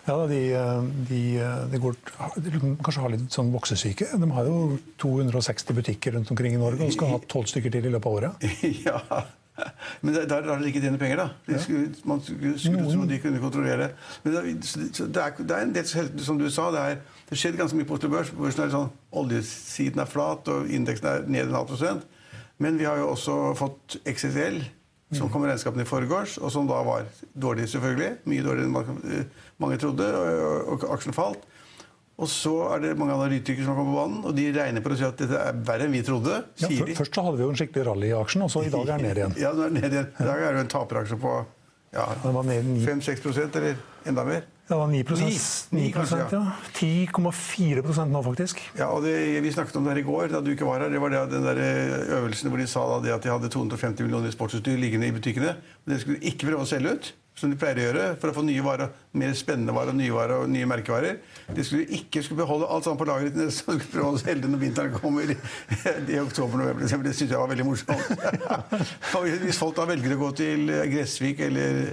Ja, 0.07 0.17
de, 0.29 0.41
de, 1.09 1.21
de, 1.73 1.79
går, 1.81 1.95
de, 2.37 2.73
kanskje 2.85 3.05
har 3.05 3.13
litt 3.15 3.29
sånn 3.33 3.53
voksesyke. 3.55 4.09
De 4.21 4.31
har 4.37 4.49
jo 4.49 4.79
260 5.01 5.79
butikker 5.79 6.17
rundt 6.17 6.33
omkring 6.35 6.57
i 6.57 6.61
Norge 6.61 6.89
og 6.89 6.93
skal 6.97 7.15
ha 7.15 7.21
12 7.25 7.47
stykker 7.55 7.73
til 7.73 7.89
i 7.89 7.95
løpet 7.95 8.11
av 8.11 8.19
året. 8.19 8.51
Ja, 8.87 9.23
Men 10.01 10.15
der 10.17 10.47
har 10.49 10.59
de 10.59 10.69
ikke 10.71 10.81
tjent 10.81 10.99
penger, 11.01 11.21
da. 11.21 11.27
De 11.47 11.59
skulle, 11.61 11.91
man 12.09 12.23
skulle 12.25 12.87
tro 12.89 13.05
de 13.09 13.19
kunne 13.21 13.41
kontrollere. 13.43 13.91
Men 14.25 14.35
det, 14.35 14.43
det, 14.65 15.23
er, 15.23 15.35
det 15.39 15.57
er 15.57 15.67
en 15.67 15.75
del, 15.77 16.23
som 16.25 16.41
du 16.41 16.49
sa, 16.51 16.71
det, 16.73 16.81
er, 16.81 17.03
det 17.29 17.39
skjedde 17.39 17.61
ganske 17.61 17.77
mye 17.79 17.89
på 17.89 17.99
Oslo 17.99 18.11
Børs. 18.13 18.33
Børsen 18.37 18.65
er 18.65 18.73
sånn, 18.73 18.89
Oljesiden 19.23 20.03
er 20.03 20.09
flat, 20.09 20.49
og 20.49 20.73
indeksen 20.73 21.11
er 21.11 21.29
ned 21.29 21.51
en 21.51 21.59
halv 21.61 21.69
prosent. 21.71 22.09
Men 22.63 22.79
vi 22.79 22.87
har 22.89 23.01
jo 23.01 23.11
også 23.13 23.37
fått 23.59 23.99
XXL, 24.07 24.61
som 25.13 25.29
kom 25.33 25.45
i 25.45 25.51
regnskapene 25.51 25.85
i 25.85 25.89
forgårs, 25.89 26.39
og 26.41 26.53
som 26.55 26.69
da 26.69 26.79
var 26.87 27.09
dårlig, 27.35 27.67
selvfølgelig. 27.73 28.13
Mye 28.31 28.45
dårligere 28.47 28.69
enn 28.71 29.27
mange 29.61 29.81
trodde, 29.83 30.07
og 30.73 30.87
aksjen 30.95 31.17
falt. 31.17 31.49
Og 32.23 32.29
så 32.31 32.53
er 32.75 32.83
det 32.85 32.93
mange 33.01 33.15
analytikere 33.17 33.65
som 33.65 33.73
har 33.73 33.81
kommet 33.81 33.95
på 33.97 33.99
banen, 33.99 34.21
og 34.29 34.37
de 34.37 34.45
regner 34.55 34.85
på 34.85 34.93
å 34.93 34.99
si 35.01 35.07
at 35.07 35.19
dette 35.19 35.39
er 35.39 35.59
verre 35.67 35.89
enn 35.89 35.97
vi 35.97 36.03
trodde. 36.07 36.43
Ja, 36.61 36.69
først 37.01 37.17
så 37.17 37.25
hadde 37.27 37.41
vi 37.41 37.47
jo 37.47 37.51
en 37.55 37.59
skikkelig 37.59 37.87
rally 37.89 38.11
i 38.13 38.15
aksjen, 38.15 38.45
og 38.47 38.53
så 38.53 38.63
i 38.67 38.71
dag 38.73 38.85
er 38.85 39.01
den 39.01 39.09
ned 39.09 39.21
igjen. 39.23 39.37
ja, 39.43 39.53
den 39.57 39.65
er 39.67 39.75
ned 39.81 39.97
igjen. 39.97 40.11
I 40.13 40.29
dag 40.29 40.43
er 40.43 40.47
det 40.47 40.61
jo 40.61 40.65
en 40.67 40.73
taperaksje 40.77 41.19
på 41.25 41.33
ja, 41.97 42.07
5-6 42.23 43.41
eller 43.43 43.81
enda 44.09 44.27
mer. 44.29 44.47
Det 44.69 44.77
var 44.79 44.87
9, 44.87 45.05
9, 45.05 45.39
9 45.71 45.93
ja. 45.93 46.43
10,4% 46.75 48.13
nå, 48.13 48.21
faktisk. 48.23 48.61
Ja, 48.79 48.87
og 48.95 49.03
det, 49.03 49.41
Vi 49.43 49.51
snakket 49.53 49.77
om 49.77 49.85
det 49.85 49.97
her 49.97 50.03
i 50.05 50.07
går, 50.07 50.29
da 50.31 50.41
du 50.41 50.53
ikke 50.53 50.69
var 50.69 50.85
her. 50.85 50.93
Det 50.93 51.01
var 51.03 51.11
det, 51.11 51.23
den 51.33 51.43
der 51.45 51.59
eh, 51.59 52.13
øvelsen 52.19 52.49
hvor 52.53 52.63
de 52.63 52.69
sa 52.71 52.85
da, 53.03 53.17
at 53.17 53.27
de 53.27 53.33
hadde 53.33 53.51
250 53.51 54.07
millioner 54.07 54.31
sportsutstyr 54.31 54.79
liggende 54.79 55.11
i 55.11 55.17
butikkene. 55.17 55.57
Men 55.83 55.95
det 55.95 56.01
skulle 56.05 56.21
de 56.23 56.31
ikke 56.31 56.47
prøve 56.53 56.63
å 56.63 56.71
selge 56.71 56.95
ut, 56.95 57.11
som 57.35 57.51
de 57.51 57.59
pleier 57.59 57.81
å 57.81 57.85
gjøre, 57.89 58.07
for 58.23 58.31
å 58.31 58.37
få 58.39 58.47
nye 58.47 58.63
varer, 58.63 58.95
mer 59.19 59.35
spennende 59.35 59.75
varer, 59.75 59.99
nye 59.99 60.15
varer 60.15 60.45
og 60.45 60.55
nye 60.55 60.71
merkevarer. 60.71 61.19
De 61.59 61.67
skulle 61.67 61.99
ikke 61.99 62.23
skulle 62.23 62.45
beholde 62.45 62.71
alt 62.71 62.87
sammen 62.87 63.03
på 63.03 63.11
lageret 63.11 63.35
til 63.35 63.49
neste 63.49 63.65
skulle 63.67 63.91
prøve 63.97 64.15
å 64.15 64.23
selge 64.23 64.47
det 64.47 64.55
når 64.55 64.63
vinteren 64.63 64.95
kommer 64.95 65.35
i, 65.35 65.39
i 66.07 66.23
oktober-november. 66.23 66.87
Det 66.87 67.17
syns 67.19 67.27
jeg 67.27 67.35
var 67.35 67.51
veldig 67.51 67.67
morsomt. 67.67 68.09
Hvis 69.49 69.61
folk 69.61 69.77
da 69.83 69.91
velger 69.91 70.15
å 70.15 70.23
gå 70.23 70.33
til 70.45 70.71
Gressvik 70.95 71.43
eller 71.51 71.85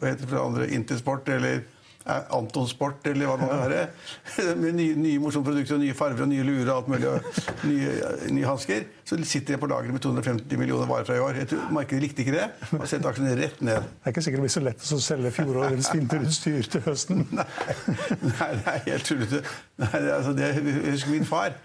hva 0.00 0.12
heter 0.12 0.26
det 0.26 0.30
for 0.30 0.44
andre, 0.44 0.70
Intersport 0.76 1.28
eller 1.32 1.64
Anton 2.08 2.68
Sport 2.68 3.06
eller 3.10 3.28
hva 3.28 3.36
det 3.36 3.44
måtte 3.44 3.58
være. 3.60 4.54
Med 4.62 4.76
nye, 4.78 4.96
nye 4.96 5.20
morsomme 5.20 5.46
produkter 5.46 5.76
og 5.76 5.82
nye 5.82 5.96
farger 5.96 6.24
og 6.24 6.30
nye 6.30 6.46
lurer 6.46 6.70
og 6.72 6.76
alt 6.78 6.88
mulig. 6.88 7.10
Og 7.10 7.66
nye, 7.68 7.92
nye 8.32 8.48
hansker. 8.48 8.86
Så 9.04 9.18
sitter 9.26 9.56
jeg 9.56 9.60
på 9.60 9.68
lageret 9.70 9.92
med 9.92 10.02
250 10.04 10.58
millioner 10.60 10.88
varer 10.88 11.08
fra 11.08 11.18
i 11.18 11.22
år. 11.24 11.40
Jeg 11.42 11.50
tror 11.52 11.72
Markedet 11.76 12.02
likte 12.04 12.24
ikke 12.24 12.36
det 12.36 12.46
og 12.78 12.86
sendte 12.88 13.10
aksjene 13.10 13.34
rett 13.38 13.64
ned. 13.66 13.88
Det 13.90 14.06
er 14.06 14.14
ikke 14.14 14.24
sikkert 14.26 14.40
det 14.40 14.46
blir 14.46 14.54
så 14.56 14.64
lett 14.64 14.84
å 14.96 15.00
selge 15.06 15.32
fjorårets 15.34 15.90
vinterutstyr 15.94 16.70
til 16.74 16.86
høsten. 16.86 17.26
Nei, 17.34 17.46
nei, 18.30 18.52
det 18.54 18.70
er 18.72 18.84
helt 18.86 19.10
tullete. 19.10 19.42
Altså, 19.80 20.36
jeg 20.38 20.78
husker 20.92 21.12
min 21.12 21.28
far. 21.28 21.58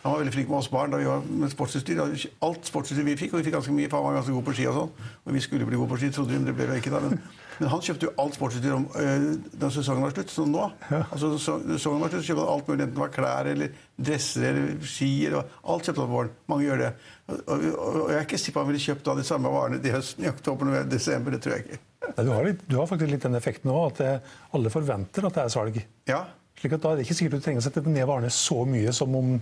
Han 0.00 0.14
var 0.14 0.22
veldig 0.22 0.32
flink 0.32 0.48
med 0.48 0.58
oss 0.62 0.70
barn 0.72 0.92
da 0.92 1.00
vi 1.00 1.08
var 1.08 1.26
med 1.42 1.52
sportsutstyr. 1.52 2.00
Alt 2.46 2.68
sportsutstyr 2.68 3.04
vi 3.04 3.18
fikk, 3.20 3.34
og 3.34 3.42
vi 3.42 3.48
fikk 3.48 3.58
ganske 3.58 3.74
mye, 3.76 3.90
for 3.90 4.00
han 4.00 4.08
var 4.08 4.20
ganske 4.20 4.36
god 4.36 4.46
på 4.48 4.56
ski 4.56 4.68
og 4.70 4.78
sånn. 4.78 5.10
Og 5.26 5.36
vi 5.36 5.44
skulle 5.44 5.68
bli 5.68 5.80
gode 5.80 5.92
på 5.92 6.00
ski, 6.00 6.12
trodde 6.14 6.32
vi, 6.32 6.40
men 6.40 6.48
det 6.48 6.56
ble 6.56 6.70
vi 6.70 6.80
ikke 6.80 6.94
da. 6.94 7.02
Men 7.04 7.20
men 7.60 7.68
han 7.68 7.82
kjøpte 7.84 8.06
jo 8.06 8.12
alt 8.22 8.36
sportsutstyr 8.38 8.72
øh, 8.72 9.24
da 9.60 9.68
sesongen 9.72 10.04
var 10.06 10.14
slutt. 10.14 10.32
Som 10.32 10.52
nå. 10.54 10.64
Ja. 10.88 11.02
Altså, 11.12 11.34
sesongen 11.36 12.00
var 12.00 12.12
slutt, 12.12 12.24
så 12.24 12.30
kjøpte 12.30 12.46
han 12.46 12.52
alt 12.54 12.70
mulig, 12.70 12.86
enten 12.86 12.96
det 12.96 13.02
var 13.02 13.12
klær 13.12 13.50
eller 13.50 13.74
dresser 14.00 14.46
eller 14.48 14.88
ski. 14.88 15.10
Eller, 15.28 15.50
alt 15.60 15.84
kjøpte 15.84 16.00
han 16.00 16.08
på 16.08 16.16
våren. 16.16 16.32
Mange 16.48 16.66
gjør 16.66 16.82
det. 16.86 16.90
Og, 17.28 17.36
og, 17.44 17.60
og, 17.66 18.00
jeg 18.08 18.16
er 18.16 18.24
ikke 18.24 18.40
sikker 18.40 18.56
på 18.56 18.64
han 18.64 18.70
ville 18.70 18.82
kjøpt 18.86 19.04
da 19.10 19.16
de 19.18 19.26
samme 19.28 19.52
varene 19.52 19.80
til 19.84 19.96
høsten 19.98 20.24
i 20.24 20.32
oktober, 20.32 20.70
november, 20.70 20.90
desember. 20.94 21.36
Det 21.36 21.42
tror 21.44 21.56
jeg 21.56 21.66
ikke. 21.66 21.80
Du 22.16 22.32
har, 22.32 22.42
litt, 22.48 22.64
du 22.64 22.78
har, 22.80 22.88
faktisk 22.88 23.12
litt 23.12 23.28
den 23.28 23.38
effekten 23.38 23.70
nå, 23.70 23.76
at 23.90 24.00
det, 24.00 24.14
alle 24.56 24.72
forventer 24.72 25.28
at 25.28 25.36
det 25.36 25.44
er 25.44 25.52
salg. 25.52 25.80
Ja. 26.08 26.24
Slik 26.60 26.78
at 26.78 26.84
Da 26.84 26.94
er 26.94 27.00
det 27.00 27.04
ikke 27.04 27.18
sikkert 27.18 27.36
du 27.36 27.44
trenger 27.44 27.60
å 27.60 27.68
sette 27.68 27.84
ned 27.84 28.08
varene 28.08 28.32
så 28.32 28.64
mye 28.68 28.96
som 28.96 29.12
om 29.20 29.36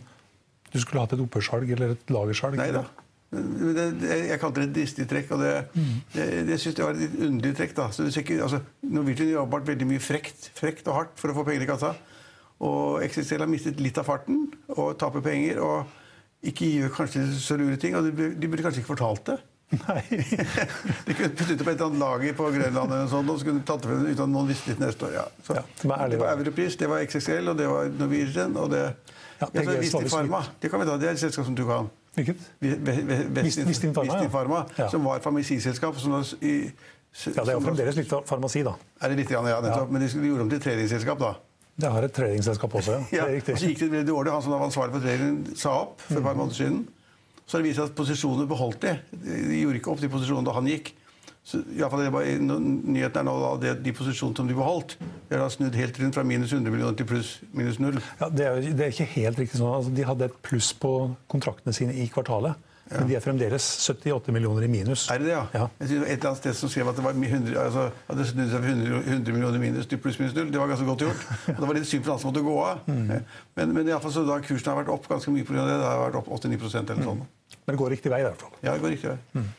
du 0.72 0.80
skulle 0.82 1.04
hatt 1.04 1.14
et 1.16 1.22
opphørssalg 1.22 1.70
eller 1.76 1.94
et 1.96 2.10
lagersalg. 2.12 2.58
Nei 2.60 2.70
da. 2.74 2.86
Det, 3.28 3.84
det, 4.00 4.18
jeg 4.30 4.40
kalte 4.40 4.62
det 4.62 4.68
et 4.70 4.76
dristig 4.78 5.04
trekk, 5.08 5.34
og 5.36 5.42
det, 5.44 5.52
mm. 5.74 5.96
det, 6.14 6.28
det 6.48 6.56
syns 6.60 6.78
jeg 6.78 6.86
var 6.86 6.96
et 6.96 7.02
litt 7.04 7.18
underlig 7.26 7.56
trekk. 7.58 7.74
da. 7.76 7.88
Så 7.92 8.08
ikke, 8.08 8.38
altså, 8.46 8.62
Norwegian 8.88 9.34
jobbet 9.34 9.68
veldig 9.68 9.88
mye 9.90 10.02
frekt, 10.02 10.48
frekt 10.56 10.88
og 10.88 10.96
hardt 10.96 11.20
for 11.20 11.32
å 11.32 11.36
få 11.36 11.44
penger 11.48 11.66
i 11.66 11.68
kassa. 11.68 11.92
Og 12.64 13.04
XXL 13.04 13.44
har 13.44 13.50
mistet 13.50 13.82
litt 13.84 14.00
av 14.00 14.08
farten 14.08 14.46
og 14.74 14.96
taper 15.00 15.22
penger. 15.24 15.60
og 15.62 15.98
ikke 16.48 16.70
gjør 16.70 16.90
kanskje 16.94 17.26
så 17.42 17.56
lure 17.58 17.76
ting. 17.80 17.96
og 17.98 18.08
De, 18.08 18.32
de 18.34 18.50
burde 18.50 18.64
kanskje 18.64 18.82
ikke 18.82 18.94
fortalt 18.94 19.24
det. 19.32 19.38
Nei. 19.68 20.00
de 21.06 21.14
kunne 21.14 21.34
puttet 21.36 21.60
opp 21.60 21.68
et 21.68 21.74
eller 21.74 21.88
annet 21.90 22.00
lager 22.00 22.36
på 22.38 22.46
Grønland 22.54 22.94
eller 22.94 23.10
sånt, 23.10 23.28
og 23.28 23.40
så 23.40 23.48
kunne 23.48 23.60
de 23.60 23.68
tatt 23.68 23.82
det 23.84 23.90
frem 23.90 24.06
uten 24.06 24.22
at 24.24 24.32
noen 24.32 24.48
visste 24.48 24.72
litt 24.72 24.80
neste 24.80 25.08
år. 25.08 25.16
Ja. 25.18 25.24
Så, 25.44 25.58
Ja, 25.58 25.64
det, 25.68 25.90
var 25.90 26.04
det 26.08 26.20
var. 26.22 26.38
Europris, 26.38 26.78
det 26.80 26.88
var 26.88 27.04
XXL, 27.04 27.52
og 27.52 27.58
det 27.58 27.68
var 27.68 27.90
Norwegian, 27.98 28.56
og 28.56 28.70
det 28.72 28.84
Ja, 29.40 29.46
ja, 29.52 29.60
PGS 29.62 29.80
Vistin 29.80 30.02
var 30.02 30.08
Pharma. 30.10 30.40
Det 30.60 30.70
kan 30.70 30.80
vi 30.80 30.86
ta, 30.86 30.96
det 30.98 31.08
er 31.08 31.12
et 31.12 31.20
selskap 31.22 31.44
som 31.46 31.54
du 31.54 31.64
kan. 31.66 31.90
Hvilket? 32.16 32.36
Vi- 32.60 32.74
Ve- 32.74 33.02
Ve- 33.06 33.42
Vestin- 33.42 33.66
Vistin 33.68 33.92
Pharma, 33.94 34.64
ja. 34.76 34.84
Ja. 34.84 34.88
som 34.90 35.04
var 35.04 35.20
farmasiselskap. 35.20 35.98
Som 35.98 36.24
i, 36.42 36.72
Ja, 37.26 37.32
Det 37.32 37.48
er 37.48 37.52
jo 37.52 37.60
fremdeles 37.60 37.96
litt 37.96 38.08
farmasi, 38.28 38.62
da. 38.62 38.74
Er 39.00 39.08
det 39.08 39.16
litt, 39.16 39.30
ja, 39.30 39.40
nettopp. 39.42 39.90
Men 39.90 40.02
de 40.02 40.08
gjorde 40.08 40.40
om 40.42 40.50
til 40.50 40.60
treningsselskap, 40.60 41.18
da. 41.18 41.34
Det 41.78 41.90
har 41.90 42.02
et 42.02 42.12
treningsselskap 42.12 42.74
også, 42.74 42.92
ja. 42.92 42.98
Ja, 43.18 43.26
Det 43.26 43.48
er 43.48 43.52
og 43.54 43.58
så 43.58 43.66
gikk 43.70 43.78
det 43.78 43.90
veldig 43.92 44.08
dårlig. 44.08 44.32
Han 44.32 44.42
som 44.42 44.52
var 44.52 44.60
ansvarlig 44.66 44.92
for 44.92 45.00
treningen, 45.00 45.56
sa 45.56 45.70
opp 45.82 46.00
for 46.00 46.18
et 46.18 46.22
par 46.22 46.34
måneder 46.34 46.54
siden. 46.54 46.86
Så 47.46 47.56
har 47.56 47.62
det 47.62 47.68
vist 47.70 47.78
seg 47.80 47.84
at 47.88 47.94
posisjonene 47.96 48.46
beholdt 48.48 48.80
de. 48.82 48.98
De 49.24 49.62
gjorde 49.62 49.80
ikke 49.80 49.90
opp 49.94 50.00
de 50.00 50.08
posisjonene 50.12 50.44
da 50.44 50.52
han 50.52 50.66
gikk. 50.66 50.92
Så 51.48 51.62
i 51.64 51.80
fall 51.80 52.02
det 52.04 52.12
var, 52.12 52.26
Nyheten 52.28 53.22
er 53.22 53.24
nå 53.24 53.34
da, 53.40 53.50
det, 53.62 53.70
de 53.80 53.92
posisjonene 53.96 54.36
som 54.36 54.48
de 54.50 54.56
beholdt. 54.56 54.98
De 55.00 55.32
har 55.32 55.40
da 55.40 55.48
snudd 55.52 55.76
helt 55.80 56.00
rundt 56.02 56.18
fra 56.18 56.24
minus 56.28 56.52
100 56.52 56.74
millioner 56.74 56.96
til 56.98 57.08
pluss 57.08 57.38
minus 57.56 57.78
null. 57.80 57.96
Ja, 58.20 58.28
det, 58.28 58.48
er, 58.48 58.64
det 58.76 58.84
er 58.84 58.92
ikke 58.92 59.08
helt 59.14 59.40
riktig 59.40 59.60
sånn. 59.62 59.72
Altså, 59.72 59.92
de 59.96 60.04
hadde 60.04 60.28
et 60.28 60.40
pluss 60.44 60.74
på 60.76 60.92
kontraktene 61.32 61.72
sine 61.76 61.96
i 61.96 62.04
kvartalet. 62.12 62.66
Men 62.88 63.08
de 63.08 63.16
er 63.18 63.20
fremdeles 63.24 63.64
78 63.84 64.32
millioner 64.32 64.64
i 64.64 64.68
minus. 64.72 65.06
Er 65.12 65.20
det 65.20 65.28
det, 65.28 65.34
ja? 65.34 65.42
Ja. 65.52 65.66
Jeg 65.80 65.90
synes 65.90 66.04
Et 66.06 66.12
eller 66.14 66.30
annet 66.30 66.40
sted 66.40 66.56
som 66.56 66.70
skrev 66.72 66.88
at 66.88 66.96
det 66.96 67.04
var 67.04 67.16
100, 67.16 67.56
altså, 67.60 67.84
at 68.08 68.20
det 68.20 68.26
snudde 68.30 68.48
seg 68.52 68.64
fra 68.64 68.72
100, 68.72 69.02
100 69.12 69.36
millioner 69.36 69.64
minus 69.64 69.88
til 69.90 70.00
pluss 70.04 70.18
minus 70.20 70.36
null. 70.36 70.48
Det 70.52 70.60
var 70.60 70.72
ganske 70.72 70.88
godt 70.88 71.04
gjort. 71.04 71.26
Og 71.56 71.60
det 71.60 71.68
var 71.68 71.78
litt 71.80 71.88
synd 71.90 72.04
for 72.06 72.14
han 72.14 72.22
som 72.22 72.32
måtte 72.32 72.44
gå 72.46 72.56
av. 72.64 72.84
Mm. 72.88 73.10
Men, 73.60 73.74
men 73.76 73.82
i 73.82 73.92
alle 73.92 74.00
fall 74.04 74.16
så 74.16 74.24
da 74.28 74.40
kursen 74.44 74.72
har 74.72 74.80
vært 74.80 74.92
opp 74.94 75.08
ganske 75.10 75.32
mye 75.34 75.48
pga. 75.48 75.64
det. 75.68 75.76
Det 75.80 75.88
har 75.90 76.04
vært 76.06 76.20
opp 76.22 76.32
89% 76.40 76.92
eller 76.94 77.02
noe 77.02 77.10
sånt. 77.12 77.56
Men 77.58 77.76
det 77.76 77.80
går 77.82 77.96
riktig 77.96 78.12
vei, 78.12 78.20
i 78.24 78.28
hvert 78.28 78.44
fall. 78.44 78.54
Ja, 78.62 78.72
det 78.72 78.84
går 78.84 78.94
riktig 78.96 79.12
vei. 79.12 79.18
Eh, 79.36 79.52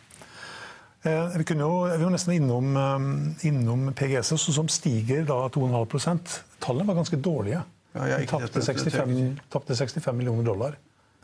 vi, 1.04 1.44
kunne 1.48 1.64
jo, 1.66 1.76
vi 1.88 2.04
var 2.04 2.12
nesten 2.14 2.34
innom, 2.36 2.70
eh, 2.78 3.48
innom 3.48 3.90
PGS, 3.96 4.34
som 4.42 4.68
stiger 4.72 5.26
da 5.28 5.42
2,5 5.50 6.40
Tallene 6.60 6.88
var 6.88 7.00
ganske 7.00 7.18
dårlige. 7.24 7.64
Ja, 7.96 8.18
De 8.20 8.26
tapte 8.30 8.62
sett 8.62 8.78
det, 8.84 8.92
så 8.92 9.02
jeg 9.02 9.08
65, 9.08 9.40
tapte 9.50 9.76
65 9.76 10.18
millioner 10.18 10.44
dollar. 10.46 10.76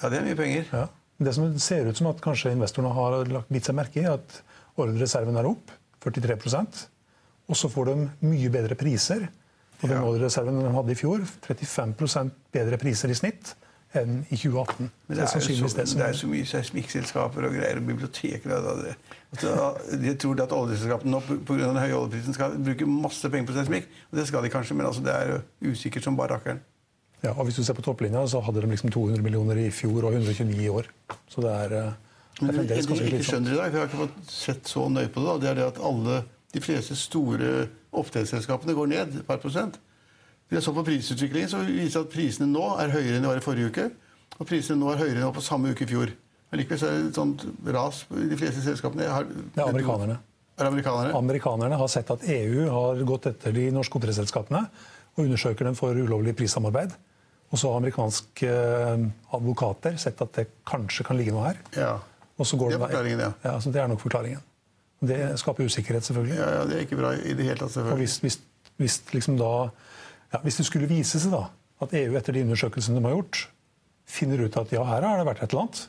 Ja, 0.01 0.09
det 0.09 0.19
er 0.19 0.25
mye 0.25 0.35
penger. 0.39 0.65
Ja. 0.71 0.87
Det 1.19 1.33
som 1.35 1.59
ser 1.59 1.87
ut 1.87 1.97
som 1.97 2.07
at 2.07 2.19
kanskje 2.23 2.51
investorene 2.55 2.91
har 2.95 3.21
lagt 3.31 3.51
bitt 3.53 3.67
seg 3.67 3.75
merke 3.77 4.01
i, 4.01 4.03
er 4.07 4.17
at 4.17 4.41
ordrereserven 4.75 5.37
er 5.39 5.47
opp 5.47 5.71
43% 6.03 6.87
og 7.45 7.57
så 7.57 7.69
får 7.69 7.91
de 7.91 7.95
mye 8.25 8.49
bedre 8.53 8.75
priser. 8.79 9.27
Og 9.83 9.89
den 9.89 9.97
Ja. 9.97 10.03
ordrereserven 10.03 10.59
de 10.63 10.71
hadde 10.73 10.91
i 10.91 10.95
fjor, 10.95 11.19
35% 11.45 12.31
bedre 12.51 12.77
priser 12.77 13.09
i 13.09 13.13
snitt 13.13 13.53
enn 13.99 14.21
i 14.29 14.37
2018. 14.37 14.91
Men 15.07 15.17
det 15.17 15.23
er, 15.25 15.33
jo 15.35 15.55
så, 15.59 15.69
det 15.77 15.85
det 15.95 16.05
er 16.05 16.17
så 16.19 16.29
mye 16.29 16.45
seismikkselskaper 16.49 17.47
og 17.47 17.57
greier 17.57 17.81
og 17.81 17.87
biblioteker. 17.87 18.53
og 18.57 18.83
det. 18.83 18.95
Jeg 20.05 20.17
tror 20.21 20.43
at 20.43 20.55
oljeselskapene 20.55 21.11
nå 21.11 21.21
pga. 21.25 21.57
den 21.63 21.81
høye 21.81 21.97
oljeprisen 21.97 22.37
skal 22.37 22.55
bruke 22.57 22.87
masse 22.89 23.29
penger 23.29 23.49
på 23.51 23.57
seismikk. 23.57 23.89
Og 24.11 24.19
det 24.19 24.27
skal 24.29 24.45
de 24.45 24.53
kanskje, 24.53 24.77
men 24.77 24.89
altså, 24.89 25.03
det 25.05 25.15
er 25.15 25.71
usikkert 25.71 26.07
som 26.07 26.17
bare 26.17 26.35
rakkeren. 26.37 26.63
Ja, 27.23 27.31
og 27.33 27.47
Hvis 27.47 27.55
du 27.55 27.63
ser 27.63 27.73
på 27.73 27.81
topplinja, 27.85 28.21
så 28.27 28.41
hadde 28.45 28.61
de 28.61 28.69
liksom 28.69 28.91
200 28.93 29.23
millioner 29.23 29.59
i 29.63 29.69
fjor 29.73 30.09
og 30.09 30.13
129 30.13 30.61
i 30.61 30.69
år. 30.69 30.89
Så 31.31 31.41
det 31.41 31.51
er, 31.51 31.73
eh, 31.73 31.93
det 32.39 32.49
er 32.49 32.53
fremdeles 32.53 32.67
det 32.67 32.77
jeg 32.77 32.87
ganske 32.87 33.05
ikke 33.05 33.17
slitsomt. 33.17 33.29
skjønner 33.31 33.51
i 33.51 33.57
dag, 33.57 33.71
for 33.71 33.77
jeg 33.77 33.81
har 33.81 33.89
ikke 33.89 34.03
fått 34.03 34.31
sett 34.31 34.69
så 34.69 34.87
nøye 34.89 35.09
på 35.09 35.23
det, 35.23 35.27
da, 35.27 35.37
det 35.41 35.49
er 35.49 35.59
det 35.59 35.67
at 35.71 35.81
alle 35.89 36.23
de 36.53 36.61
fleste 36.61 36.95
store 36.95 37.67
oppdrettsselskapene 37.95 38.75
går 38.77 38.87
ned 38.91 39.19
et 39.19 39.27
par 39.27 39.41
prosent. 39.41 39.79
Vi 40.49 40.57
har 40.57 40.63
så 40.63 40.73
på 40.75 40.83
prisutviklingen, 40.85 41.49
så 41.49 41.63
viser 41.65 41.99
det 41.99 42.03
at 42.05 42.13
prisene 42.13 42.47
nå 42.51 42.67
er 42.81 42.93
høyere 42.93 43.17
enn 43.17 43.25
de 43.25 43.31
var 43.31 43.41
i 43.41 43.45
forrige 43.45 43.71
uke. 43.71 43.89
Og 44.37 44.47
prisene 44.49 44.77
nå 44.81 44.91
er 44.91 45.01
høyere 45.01 45.15
enn 45.15 45.23
de 45.23 45.27
var 45.29 45.37
på 45.39 45.45
samme 45.45 45.73
uke 45.73 45.87
i 45.87 45.89
fjor. 45.89 46.13
Men 46.51 46.61
likevel 46.61 46.81
så 46.81 46.89
er 46.89 46.99
det 46.99 47.09
et 47.09 47.17
sånt 47.17 47.45
ras 47.75 48.03
i 48.13 48.27
de 48.29 48.37
fleste 48.39 48.61
selskapene. 48.65 49.07
Har, 49.09 49.25
Det 49.25 49.63
er 49.63 49.71
amerikanerne. 49.71 50.19
Er 50.55 50.63
det 50.63 50.71
amerikanere? 50.71 51.15
Amerikanerne 51.17 51.79
har 51.81 51.89
sett 51.91 52.11
at 52.13 52.21
EU 52.31 52.69
har 52.71 53.01
gått 53.09 53.25
etter 53.31 53.55
de 53.55 53.65
norske 53.75 53.97
oppdrettsselskapene 53.99 54.61
og 55.15 55.23
undersøker 55.25 55.67
dem 55.67 55.75
for 55.75 55.97
ulovlig 55.97 56.35
prissamarbeid. 56.37 56.93
Og 57.51 57.59
så 57.59 57.71
har 57.71 57.81
amerikanske 57.81 58.51
eh, 58.51 59.05
advokater 59.35 59.97
sett 60.01 60.21
at 60.23 60.37
det 60.37 60.47
kanskje 60.67 61.05
kan 61.07 61.19
ligge 61.19 61.33
noe 61.35 61.49
her. 61.49 61.59
Ja. 61.75 61.93
Og 62.35 62.47
så 62.47 62.59
går 62.59 62.73
Det 62.73 62.77
er 62.77 62.85
forklaringen, 62.85 63.23
ja. 63.23 63.31
ja. 63.43 63.55
så 63.59 63.71
Det 63.71 63.81
er 63.81 63.91
nok 63.91 64.01
forklaringen. 64.03 64.43
Det 65.05 65.19
skaper 65.39 65.67
usikkerhet, 65.67 66.03
selvfølgelig. 66.07 66.37
ja, 66.39 66.49
ja, 66.55 66.63
det 66.65 66.77
er 66.77 66.85
ikke 66.87 66.97
bra 66.99 67.11
i 67.15 67.33
det 67.35 67.45
hele 67.45 67.59
tatt, 67.59 67.75
Og 67.77 67.97
hvis, 67.99 68.17
hvis, 68.23 68.39
hvis, 68.81 69.01
liksom 69.13 69.37
da, 69.39 69.69
ja, 70.35 70.43
hvis 70.43 70.59
det 70.59 70.67
skulle 70.67 70.89
vise 70.91 71.19
seg 71.21 71.33
da, 71.33 71.47
at 71.83 71.93
EU 71.95 72.15
etter 72.19 72.35
de 72.35 72.45
undersøkelsene 72.45 72.99
de 72.99 73.07
har 73.07 73.15
gjort, 73.15 73.45
finner 74.05 74.41
ut 74.45 74.55
at 74.59 74.73
ja, 74.75 74.83
her 74.85 75.05
har 75.07 75.19
det 75.21 75.27
vært 75.27 75.43
et 75.43 75.51
eller 75.51 75.65
annet, 75.65 75.85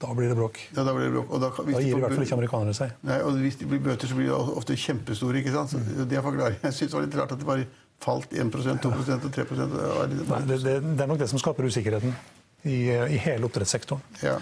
da 0.00 0.14
blir 0.16 0.30
det 0.32 0.36
bråk. 0.38 0.58
Ja, 0.72 0.82
da 0.86 0.94
blir 0.96 1.10
det 1.10 1.12
bråk. 1.12 1.28
Og 1.28 1.42
da, 1.42 1.50
Da 1.52 1.80
gir 1.84 1.98
i 1.98 2.00
hvert 2.00 2.14
fall 2.16 2.24
ikke 2.24 2.36
amerikanere 2.38 2.72
seg. 2.76 2.94
Nei, 3.04 3.18
og 3.20 3.36
Hvis 3.36 3.58
det 3.60 3.68
blir 3.68 3.82
bøter, 3.84 4.08
så 4.08 4.16
blir 4.16 4.30
de 4.30 4.38
ofte 4.56 4.76
kjempestore. 4.80 5.42
ikke 5.42 5.52
sant? 5.52 5.74
Så 5.74 6.06
det 6.08 6.16
er 6.16 6.24
forklaringen. 6.24 6.62
Jeg 6.64 6.76
syns 6.78 6.94
det 6.94 6.96
var 6.96 7.04
litt 7.04 7.16
rart 7.20 7.34
at 7.36 7.42
det 7.42 7.48
bare 7.48 7.66
falt 8.00 8.32
1 8.32 8.52
2 8.54 8.62
og 8.88 9.34
3 9.36 9.44
Det 9.44 10.24
Nei, 10.30 10.40
det, 10.48 10.56
det, 10.64 10.76
det 10.96 11.04
er 11.04 11.10
nok 11.10 11.20
det 11.20 11.28
som 11.28 11.42
skaper 11.42 11.68
usikkerheten 11.68 12.16
i, 12.64 12.78
i 12.88 13.20
hele 13.20 13.44
oppdrettssektoren. 13.50 14.00
Ja. 14.24 14.38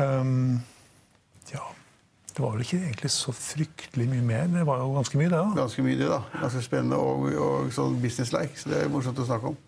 Um, 0.00 0.62
ja, 1.52 1.60
det 2.34 2.42
var 2.42 2.56
vel 2.56 2.64
ikke 2.64 2.80
egentlig 2.80 3.10
så 3.14 3.32
fryktelig 3.34 4.08
mye 4.10 4.24
mer. 4.26 4.48
Det 4.50 4.64
var 4.66 4.80
jo 4.82 4.90
ganske 4.96 5.18
mye, 5.20 5.30
det. 5.30 5.38
da. 5.38 5.52
Ganske 5.60 5.84
mye, 5.86 5.98
det. 6.00 6.08
da. 6.10 6.20
Ganske 6.40 6.62
spennende 6.66 6.98
og, 6.98 7.28
og 7.38 7.72
sånn 7.74 7.94
business-like. 8.02 8.58
Så 8.58 8.72
det 8.72 8.80
er 8.82 8.90
morsomt 8.90 9.20
å 9.22 9.26
snakke 9.28 9.52
om. 9.52 9.58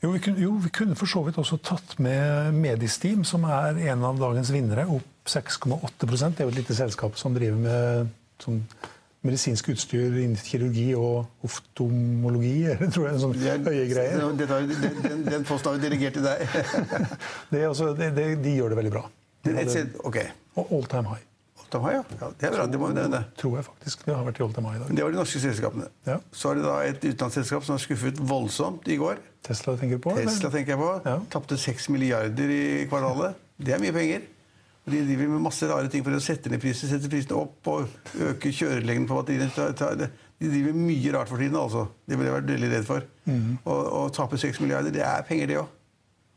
Jo 0.00 0.10
vi, 0.14 0.20
kunne, 0.24 0.40
jo, 0.40 0.54
vi 0.64 0.70
kunne 0.72 0.96
for 0.96 1.10
så 1.10 1.20
vidt 1.26 1.38
også 1.38 1.60
tatt 1.62 1.98
med 2.00 2.56
Medisteam, 2.56 3.20
som 3.28 3.44
er 3.44 3.78
en 3.92 4.06
av 4.08 4.18
dagens 4.18 4.50
vinnere, 4.54 4.86
opp 4.88 5.28
6,8% 5.28 6.38
Det 6.38 6.40
er 6.40 6.48
jo 6.48 6.54
et 6.54 6.62
lite 6.62 6.74
selskap 6.78 7.20
som 7.20 7.36
driver 7.36 7.60
med 7.60 8.10
sånn 8.40 8.64
medisinsk 9.28 9.68
utstyr 9.74 10.16
innen 10.22 10.40
kirurgi 10.40 10.94
og 10.96 11.44
oftomologi. 11.44 12.64
tror 12.94 13.10
jeg, 13.10 13.20
sånn 13.20 13.36
Det 13.36 13.58
høye 13.68 13.86
greier. 13.92 14.26
Den, 14.40 14.74
den, 15.04 15.24
den 15.28 15.46
posten 15.46 15.70
har 15.70 15.78
vi 15.78 15.84
dirigert 15.86 16.16
til 16.16 16.24
deg. 16.24 16.46
Det 17.52 17.60
er 17.62 17.68
også, 17.68 17.92
det, 17.98 18.14
det, 18.16 18.30
de 18.40 18.56
gjør 18.56 18.72
det 18.72 18.80
veldig 18.80 18.94
bra. 18.96 19.04
De 19.44 19.50
Et 19.50 19.56
hadde 19.56 19.70
sted- 19.70 19.96
ok. 20.04 20.16
all 20.60 20.86
time 20.90 21.08
high, 21.12 21.94
ja. 21.94 22.02
ja. 22.20 22.28
Det 22.38 22.48
er 22.48 22.50
bra. 22.56 22.66
Det 22.66 22.78
må 22.80 22.88
vi 22.90 22.94
nevne. 22.98 23.20
tror 23.38 23.56
jeg 23.60 23.64
faktisk. 23.64 24.04
Det 24.04 24.14
har 24.16 24.24
vært 24.26 24.40
i 24.40 24.42
all 24.42 24.52
time 24.56 24.68
high 24.72 24.80
i 24.80 24.82
dag. 24.84 24.96
Det 24.96 25.04
var 25.04 25.10
de 25.14 25.20
norske 25.20 25.40
selskapene. 25.40 25.86
Ja. 26.06 26.16
Så 26.32 26.50
er 26.50 26.54
det 26.58 26.64
da 26.64 26.74
et 26.88 27.04
utenlandsselskap 27.04 27.64
som 27.64 27.76
har 27.76 27.82
skuffet 27.84 28.18
voldsomt 28.18 28.88
i 28.90 28.96
går. 28.98 29.20
Tesla 29.46 29.76
tenker 29.78 29.98
på? 30.02 30.10
eller? 30.16 30.26
Tesla 30.26 30.50
tenker 30.50 30.74
jeg 30.74 30.80
på. 30.82 30.90
Ja. 31.06 31.18
Tapte 31.30 31.56
6 31.56 31.88
milliarder 31.94 32.50
i 32.50 32.86
kvartalet. 32.90 33.34
Det 33.62 33.72
er 33.76 33.78
mye 33.84 33.92
penger. 33.94 34.26
Og 34.86 34.92
De 34.92 35.04
driver 35.06 35.28
med 35.36 35.40
masse 35.44 35.68
rare 35.68 35.88
ting 35.92 36.02
for 36.02 36.10
å 36.16 36.20
sette 36.24 36.50
ned 36.50 36.60
prisen, 36.60 36.88
sette 36.90 37.08
prisene 37.12 37.36
opp 37.38 37.68
og 37.68 37.88
øke 38.18 38.50
kjørelengden 38.50 39.06
på 39.06 39.18
batteriene. 39.20 40.10
De 40.40 40.48
driver 40.48 40.72
mye 40.74 41.12
rart 41.14 41.28
for 41.28 41.36
tiden, 41.38 41.54
altså. 41.60 41.86
Det 42.08 42.16
ville 42.18 42.30
jeg 42.32 42.36
vært 42.40 42.50
veldig 42.50 42.70
redd 42.72 42.86
for. 42.88 43.04
Å 43.68 43.76
å 44.00 44.06
tape 44.16 44.38
6 44.40 44.58
milliarder, 44.64 44.90
det 44.90 45.04
er 45.04 45.22
penger, 45.28 45.46
det 45.46 45.58
òg. 45.60 45.68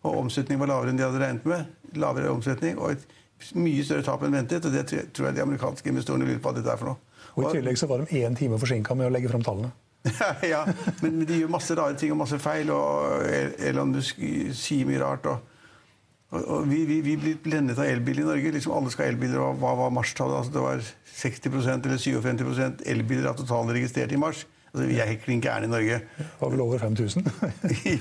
Og 0.03 0.17
omsetningen 0.25 0.59
var 0.59 0.71
lavere 0.73 0.91
enn 0.91 0.99
de 0.99 1.05
hadde 1.05 1.21
regnet 1.21 1.45
med. 1.47 1.65
Lavere 1.95 2.31
omsetning 2.33 2.79
og 2.79 2.91
et 2.91 3.05
mye 3.55 3.83
større 3.85 4.03
tap 4.03 4.23
enn 4.23 4.35
ventet. 4.35 4.65
Og 4.65 4.73
det 4.73 4.85
tror 5.13 5.29
jeg- 5.29 5.35
de 5.35 5.41
amerikanske 5.45 5.89
investorene 5.89 6.27
lurer 6.27 6.41
på 6.43 6.51
hva 6.51 6.55
dette 6.59 6.71
er 6.73 6.77
for 6.77 6.91
noe. 6.91 6.97
Og 7.35 7.47
I 7.47 7.57
tillegg 7.57 7.77
så 7.79 7.87
var 7.87 8.03
de 8.03 8.19
én 8.19 8.35
time 8.37 8.59
forsinka 8.59 8.95
med 8.95 9.07
å 9.07 9.13
legge 9.13 9.29
frem 9.31 9.41
tallene. 9.43 9.71
ja, 10.43 10.65
men, 11.01 11.23
de 11.25 11.39
gjør 11.39 11.49
masse 11.49 11.75
rare 11.79 11.95
ting 11.95 12.11
og 12.11 12.17
masse 12.19 12.37
feil, 12.43 12.69
og 12.75 13.23
Elon 13.63 13.93
Musk 13.95 14.19
sier 14.51 14.85
mye 14.85 14.99
rart. 14.99 15.25
og 15.25 15.39
og, 16.33 16.41
og 16.49 16.63
vi, 16.65 16.83
vi, 16.89 16.99
vi 17.05 17.13
blir 17.19 17.37
blendet 17.43 17.77
av 17.77 17.85
elbil 17.85 18.23
i 18.23 18.25
Norge. 18.25 18.51
liksom 18.55 18.73
Alle 18.73 18.91
skal 18.91 19.05
ha 19.05 19.11
elbiler. 19.13 19.39
og 19.39 19.59
Hva 19.61 19.75
var 19.77 19.93
marstallet? 19.93 20.39
Altså, 20.39 20.53
det 20.55 20.63
var 20.63 20.81
60% 21.13 21.85
eller 21.85 22.01
57 22.01 22.81
elbiler 22.89 23.29
av 23.29 23.37
totalt 23.37 23.69
registrert 23.75 24.11
i 24.11 24.17
mars. 24.17 24.45
Altså, 24.73 24.87
vi 24.89 24.95
er 24.97 25.05
helt 25.05 25.21
klin 25.21 25.41
gærne 25.41 25.67
i 25.67 25.69
Norge. 25.69 25.99
Det 26.17 26.29
var 26.39 26.49
vel 26.49 26.61
over 26.63 26.79
5000 26.81 27.27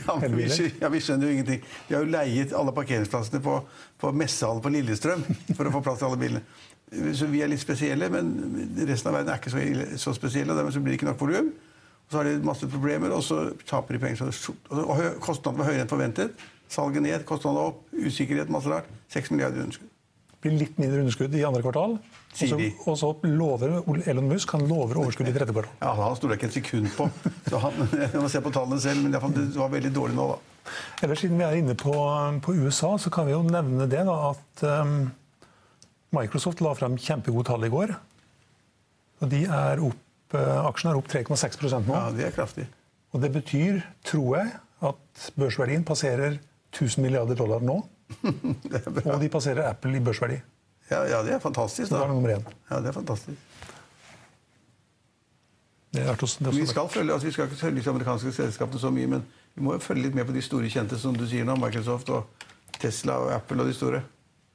ja, 0.09 0.15
vi, 0.23 0.47
ja, 0.81 0.89
vi 0.89 1.01
skjønner 1.05 1.29
jo 1.29 1.33
ingenting. 1.35 1.67
Vi 1.89 1.95
har 1.95 2.07
jo 2.07 2.09
leiet 2.15 2.55
alle 2.57 2.73
parkeringsplassene 2.73 3.43
på, 3.45 3.59
på 4.01 4.13
messehallen 4.17 4.63
på 4.65 4.73
Lillestrøm 4.73 5.27
for 5.53 5.69
å 5.69 5.75
få 5.75 5.83
plass 5.85 6.01
til 6.01 6.09
alle 6.09 6.21
bilene. 6.23 7.13
Så 7.17 7.29
vi 7.29 7.43
er 7.45 7.53
litt 7.53 7.61
spesielle, 7.61 8.09
men 8.13 8.33
resten 8.89 9.13
av 9.13 9.19
verden 9.19 9.35
er 9.35 9.43
ikke 9.43 9.53
så, 9.53 9.61
så 10.01 10.17
spesielle. 10.17 10.53
og 10.53 10.63
Dermed 10.63 10.73
så 10.73 10.81
blir 10.81 10.95
det 10.95 11.01
ikke 11.01 11.11
nok 11.11 11.21
volum. 11.21 11.53
Så 12.09 12.21
har 12.21 12.29
de 12.29 12.35
masse 12.45 12.69
problemer, 12.69 13.13
og 13.13 13.25
så 13.25 13.43
taper 13.69 13.97
de 13.97 14.05
penger. 14.07 14.33
Er 14.33 14.83
Og 14.85 15.07
kostnadene 15.25 15.61
var 15.61 15.73
høyere 15.73 15.85
enn 15.85 15.93
forventet. 15.93 16.45
Salget 16.73 17.05
ned, 17.05 17.25
kostnadene 17.29 17.69
opp, 17.69 17.85
usikkerhet, 17.93 18.53
masse 18.53 18.73
rart. 18.73 18.89
6 19.13 19.33
milliarder 19.37 19.65
underskudd. 19.65 19.92
Blir 20.43 20.57
litt 20.59 20.79
mindre 20.81 21.03
underskudd 21.05 21.35
i 21.39 21.45
andre 21.47 21.63
kvartal. 21.63 21.97
Og 21.97 22.37
Sier 22.37 22.51
så, 22.51 22.59
og 22.89 22.97
så 22.99 23.11
lover 23.29 23.75
Elon 24.09 24.31
Musk 24.31 24.55
han 24.57 24.65
lover 24.67 24.99
overskudd 25.03 25.29
i 25.31 25.35
tredje 25.35 25.55
kvartal. 25.55 25.75
Ja, 25.83 25.93
Han 25.99 26.17
stoler 26.19 26.35
jeg 26.35 26.41
ikke 26.41 26.51
et 26.51 26.57
sekund 26.57 26.91
på. 26.97 27.09
Så 27.47 27.61
han, 27.63 27.83
jeg 28.03 28.23
må 28.23 28.31
se 28.33 28.43
på 28.43 28.55
tallene 28.55 28.81
selv, 28.83 29.05
men 29.05 29.19
fall, 29.23 29.35
det 29.37 29.51
var 29.59 29.73
veldig 29.75 29.93
dårlig 29.95 30.19
nå, 30.19 30.29
da. 30.33 30.73
Eller 31.03 31.19
Siden 31.19 31.39
vi 31.41 31.47
er 31.47 31.59
inne 31.59 31.77
på, 31.79 31.95
på 32.43 32.55
USA, 32.63 32.95
så 32.99 33.11
kan 33.15 33.29
vi 33.29 33.35
jo 33.35 33.43
nevne 33.47 33.89
det 33.91 34.05
da, 34.09 34.17
at 34.33 34.65
um, 34.83 34.97
Microsoft 36.15 36.63
la 36.65 36.75
frem 36.79 36.99
kjempegode 37.01 37.49
tall 37.51 37.67
i 37.67 37.73
går. 37.73 37.95
Og 39.23 39.31
de 39.31 39.45
er 39.47 39.83
opp, 39.83 40.05
uh, 40.35 40.69
Aksjen 40.69 40.93
er 40.93 40.99
opp 40.99 41.11
3,6% 41.11 41.87
nå. 41.87 41.95
Ja, 41.95 42.11
Det 42.15 42.31
er 42.31 42.35
kraftig. 42.35 42.67
Og 43.13 43.23
det 43.23 43.33
betyr, 43.35 43.83
tror 44.09 44.39
jeg, 44.39 44.55
at 44.83 45.27
børsverdien 45.39 45.85
passerer 45.87 46.41
1000 46.73 47.05
milliarder 47.05 47.39
dollar 47.39 47.63
nå. 47.63 47.83
Og 49.15 49.21
de 49.21 49.29
passerer 49.33 49.69
Apple 49.71 49.97
i 49.99 50.03
børsverdi. 50.05 50.39
Ja, 50.91 51.03
ja, 51.09 51.23
det 51.25 51.37
er 51.37 51.43
fantastisk. 51.43 51.91
Det 51.91 51.99
da. 51.99 52.05
er 52.05 52.13
nummer 52.13 52.35
én. 52.35 52.45
Ja, 52.71 52.81
det 52.81 52.93
er 52.93 52.97
fantastisk. 52.97 53.39
Det 55.93 56.03
er 56.03 56.11
også, 56.17 56.39
det 56.41 56.49
er 56.49 56.57
Vi 56.57 56.67
skal, 56.67 56.89
følge, 56.89 57.13
altså, 57.13 57.27
vi 57.27 57.33
skal 57.33 57.45
ikke 57.45 57.57
følge 57.57 57.83
de 57.83 57.91
amerikanske 57.91 58.33
selskapene 58.33 58.81
så 58.81 58.91
mye, 58.91 59.07
men 59.07 59.27
vi 59.55 59.63
må 59.63 59.75
jo 59.77 59.83
følge 59.85 60.07
litt 60.07 60.17
med 60.17 60.25
på 60.25 60.33
de 60.33 60.43
store 60.43 60.71
kjente, 60.73 60.99
som 60.99 61.17
du 61.17 61.27
sier 61.29 61.45
nå. 61.45 61.57
Microsoft 61.61 62.09
og 62.15 62.47
Tesla 62.81 63.19
og 63.21 63.33
Apple 63.35 63.61
og 63.63 63.69
de 63.69 63.77
store. 63.77 64.01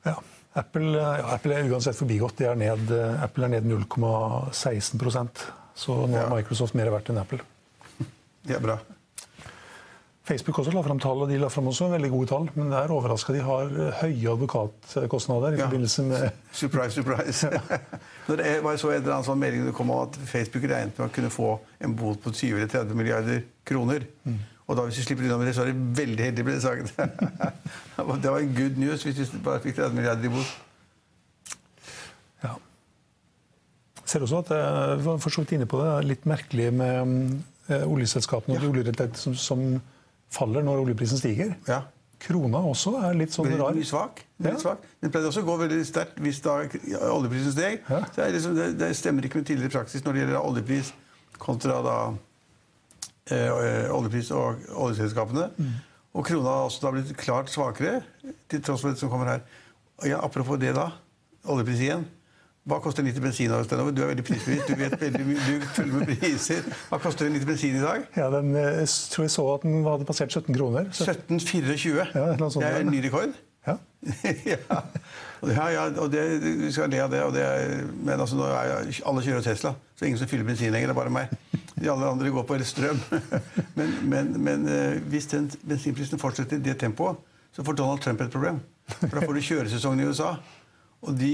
Ja. 0.05 0.15
Apple, 0.57 0.95
ja, 0.97 1.27
Apple 1.35 1.53
er 1.53 1.69
uansett 1.69 1.97
forbigått. 1.99 2.41
Er 2.41 2.57
ned, 2.57 2.89
eh, 2.91 3.23
Apple 3.23 3.45
er 3.45 3.53
ned 3.57 3.69
0,16% 3.69 5.43
Så 5.77 5.97
nå 6.07 6.17
er. 6.17 6.31
Microsoft 6.33 6.73
mer 6.73 6.89
verdt 6.89 7.13
enn 7.13 7.21
Apple. 7.21 7.43
Det 8.47 8.57
er 8.57 8.63
bra. 8.63 8.79
Facebook 10.27 10.57
også 10.59 10.73
la 10.75 10.81
fram 10.83 10.99
tall, 10.99 11.21
og 11.23 11.29
de 11.31 11.37
la 11.39 11.47
fram 11.47 11.69
også 11.71 11.87
veldig 11.93 12.09
gode 12.11 12.27
tall. 12.27 12.49
Men 12.57 12.71
det 12.73 12.79
er 12.81 12.91
overraska 12.91 13.31
de 13.35 13.43
har 13.45 13.69
eh, 13.71 14.01
høye 14.01 14.33
advokatkostnader 14.33 15.55
i 15.55 15.61
Ja. 15.61 15.69
forbindelse 15.69 16.03
med 16.03 16.27
Surprise, 16.61 16.91
surprise. 16.97 17.47
Når 18.27 18.41
det 18.41 18.51
var 18.65 18.75
så 18.81 18.91
en 18.91 18.99
eller 19.01 19.13
annen 19.15 19.27
sånn 19.29 19.39
melding 19.39 19.65
det 19.69 19.73
kom 19.77 19.93
om 19.95 20.03
at 20.03 20.19
Facebook 20.27 20.67
regnet 20.67 20.99
med 20.99 21.07
å 21.07 21.13
kunne 21.15 21.31
få 21.31 21.53
en 21.79 21.95
bot 21.95 22.19
på 22.25 22.35
20 22.35 22.59
eller 22.59 22.67
30 22.75 22.99
milliarder 22.99 23.41
kroner. 23.67 24.03
Mm. 24.27 24.37
Og 24.67 24.75
da 24.75 24.83
hvis 24.83 24.99
vi 24.99 25.07
slipper 25.07 25.23
unna 25.29 25.37
med 25.39 25.47
det, 25.47 25.55
så 25.55 25.63
er 25.63 25.71
det 25.71 25.79
veldig 26.01 26.23
heldig, 26.27 26.43
ble 26.43 26.55
det 26.57 26.63
sagt. 26.65 26.97
det 28.23 28.31
var 28.31 28.39
en 28.43 28.55
good 28.57 28.79
news 28.83 29.05
hvis 29.07 29.21
vi 29.31 29.39
bare 29.45 29.63
fikk 29.63 29.77
30 29.79 29.95
milliarder 29.95 30.27
i 30.27 30.31
bot. 30.33 30.55
Ja. 32.43 32.57
Ser 34.03 34.25
også 34.27 34.41
at 34.43 34.51
eh, 34.51 34.97
vi 34.99 35.05
var 35.07 35.21
for 35.23 35.31
så 35.31 35.45
vidt 35.45 35.55
inne 35.55 35.67
på 35.71 35.79
det, 35.79 35.93
litt 36.09 36.27
merkelig 36.27 36.67
med 36.75 37.37
eh, 37.71 37.87
oljeselskapene 37.87 38.57
og 38.57 38.65
de 38.65 38.73
oljerettighetene 38.73 39.23
som, 39.23 39.37
som 39.39 39.63
faller 40.33 40.65
når 40.65 40.83
oljeprisen 40.85 41.19
stiger. 41.19 41.55
Ja. 41.69 41.83
Krona 42.21 42.63
også 42.65 42.95
er 43.05 43.17
litt 43.17 43.33
sånn 43.35 43.51
rar. 43.59 43.75
mye 43.77 43.85
svak. 43.85 44.23
Ja. 44.41 44.55
svak. 44.57 44.85
Den 45.03 45.11
pleide 45.13 45.29
også 45.29 45.43
å 45.43 45.47
gå 45.47 45.57
veldig 45.61 45.83
sterkt 45.85 46.17
hvis 46.23 46.39
da 46.45 46.59
oljeprisen 47.11 47.53
steg. 47.53 47.83
Ja. 47.85 47.99
Det, 48.15 48.29
liksom, 48.37 48.55
det, 48.57 48.71
det 48.79 48.89
stemmer 48.97 49.27
ikke 49.27 49.41
med 49.41 49.49
tidligere 49.49 49.75
praksis 49.77 50.05
når 50.05 50.17
det 50.17 50.23
gjelder 50.23 50.39
oljepris 50.41 50.93
kontra 51.37 51.77
da 51.85 51.97
eh, 53.29 53.91
oljepris 53.93 54.31
og 54.33 54.65
oljeselskapene. 54.73 55.51
Mm. 55.57 55.75
Og 56.17 56.25
krona 56.25 56.55
har 56.55 56.67
også 56.71 56.87
da 56.87 56.93
blitt 56.95 57.13
klart 57.21 57.53
svakere, 57.53 58.01
til 58.49 58.63
tross 58.65 58.81
for 58.81 58.93
det 58.95 59.01
som 59.01 59.13
kommer 59.13 59.35
her. 59.35 59.43
Ja, 60.07 60.23
apropos 60.25 60.57
det, 60.61 60.73
da. 60.77 60.89
Oljepris 61.45 61.83
igjen. 61.85 62.07
Hva 62.67 62.81
koster 62.83 63.03
en 63.03 63.07
liter 63.07 63.23
bensin? 63.23 63.47
Du 63.47 64.01
er 64.03 64.09
veldig 64.09 64.23
prisbevisst. 64.27 64.67
Du 64.67 64.75
vet 64.75 64.95
veldig 64.99 65.23
mye, 65.23 65.43
du 65.47 65.67
følger 65.71 66.01
med 66.01 66.09
priser. 66.19 66.65
Hva 66.89 66.99
koster 66.99 67.29
en 67.29 67.37
liter 67.37 67.47
bensin 67.47 67.77
i 67.79 67.83
dag? 67.83 68.07
Ja, 68.17 68.27
den, 68.33 68.49
eh, 68.59 68.81
jeg 68.81 68.89
tror 69.13 69.23
jeg 69.23 69.31
så 69.31 69.45
at 69.53 69.63
den 69.63 69.85
hadde 69.87 70.07
passert 70.09 70.33
17 70.35 70.51
kroner. 70.57 70.89
17,24. 70.91 72.09
Ja, 72.11 72.25
det 72.35 72.65
er 72.67 72.81
en 72.81 72.91
ny 72.91 72.99
rekord. 73.05 73.37
ja. 73.67 73.77
ja. 74.53 74.57
Ja, 75.47 75.67
ja, 75.69 75.85
og 76.01 76.11
det, 76.11 76.25
vi 76.43 76.71
skal 76.73 76.91
le 76.91 76.99
av 77.05 77.11
det. 77.13 77.21
Det 77.37 77.47
men 78.03 78.19
altså, 78.19 78.35
nå 78.35 78.49
er 78.49 78.71
jeg, 78.73 78.99
alle 79.05 79.23
kjører 79.23 79.45
Tesla, 79.45 79.73
så 79.95 80.05
ingen 80.07 80.19
som 80.19 80.27
fyller 80.27 80.47
bensin 80.47 80.73
lenger. 80.73 80.91
Det 80.91 80.95
er 80.95 80.99
bare 80.99 81.13
meg. 81.13 81.31
De 81.77 81.91
alle 81.93 82.09
andre 82.09 82.31
går 82.33 82.47
på 82.49 82.59
strøm. 82.65 82.99
Men, 83.77 83.91
men, 84.09 84.31
men 84.41 84.63
eh, 84.73 84.95
hvis 85.11 85.27
den 85.29 85.51
bensinprisen 85.69 86.17
fortsetter 86.17 86.57
i 86.57 86.63
det 86.65 86.79
tempoet, 86.81 87.19
så 87.53 87.63
får 87.63 87.77
Donald 87.77 88.01
Trump 88.01 88.21
et 88.21 88.31
problem. 88.33 88.57
For 88.87 89.13
da 89.13 89.21
får 89.21 89.37
du 89.37 89.41
kjøresesongen 89.45 90.01
i 90.01 90.07
USA. 90.09 90.31
Og 91.05 91.13
de 91.19 91.31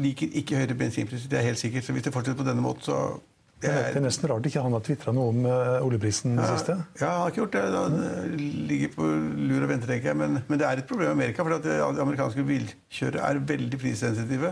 liker 0.00 0.32
ikke 0.40 0.56
høyere 0.56 0.74
bensinpriser. 0.80 1.28
Det 1.28 1.38
er 1.38 1.42
helt 1.50 1.60
sikkert. 1.60 1.84
Så 1.84 1.92
hvis 1.92 2.02
det 2.06 2.12
fortsetter 2.14 2.38
på 2.40 2.46
denne 2.48 2.62
måten, 2.64 2.82
så 2.86 3.20
Det 3.62 3.70
er, 3.70 3.92
det 3.92 3.96
er 4.00 4.04
nesten 4.04 4.28
rart 4.28 4.44
ikke 4.48 4.60
han 4.64 4.72
har 4.76 4.80
tvitra 4.84 5.12
noe 5.14 5.28
om 5.32 5.44
eh, 5.48 5.84
oljeprisen 5.84 6.34
i 6.34 6.40
det 6.40 6.48
siste. 6.58 6.74
Ja, 7.00 7.10
han 7.12 7.20
har 7.22 7.30
ikke 7.32 7.42
gjort 7.42 7.52
det. 7.52 7.62
Han 7.74 8.36
ligger 8.68 8.88
på 8.96 9.06
lur 9.48 9.62
og 9.62 9.68
venter, 9.70 9.88
tenker 9.92 10.10
jeg. 10.10 10.16
Men, 10.20 10.38
men 10.48 10.58
det 10.60 10.66
er 10.68 10.82
et 10.82 10.88
problem 10.88 11.08
i 11.08 11.12
Amerika, 11.12 11.44
for 11.46 11.54
at 11.56 11.62
det- 11.64 12.00
amerikanske 12.04 12.44
bilkjørere 12.48 13.28
er 13.30 13.40
veldig 13.52 13.78
prissensitive. 13.80 14.50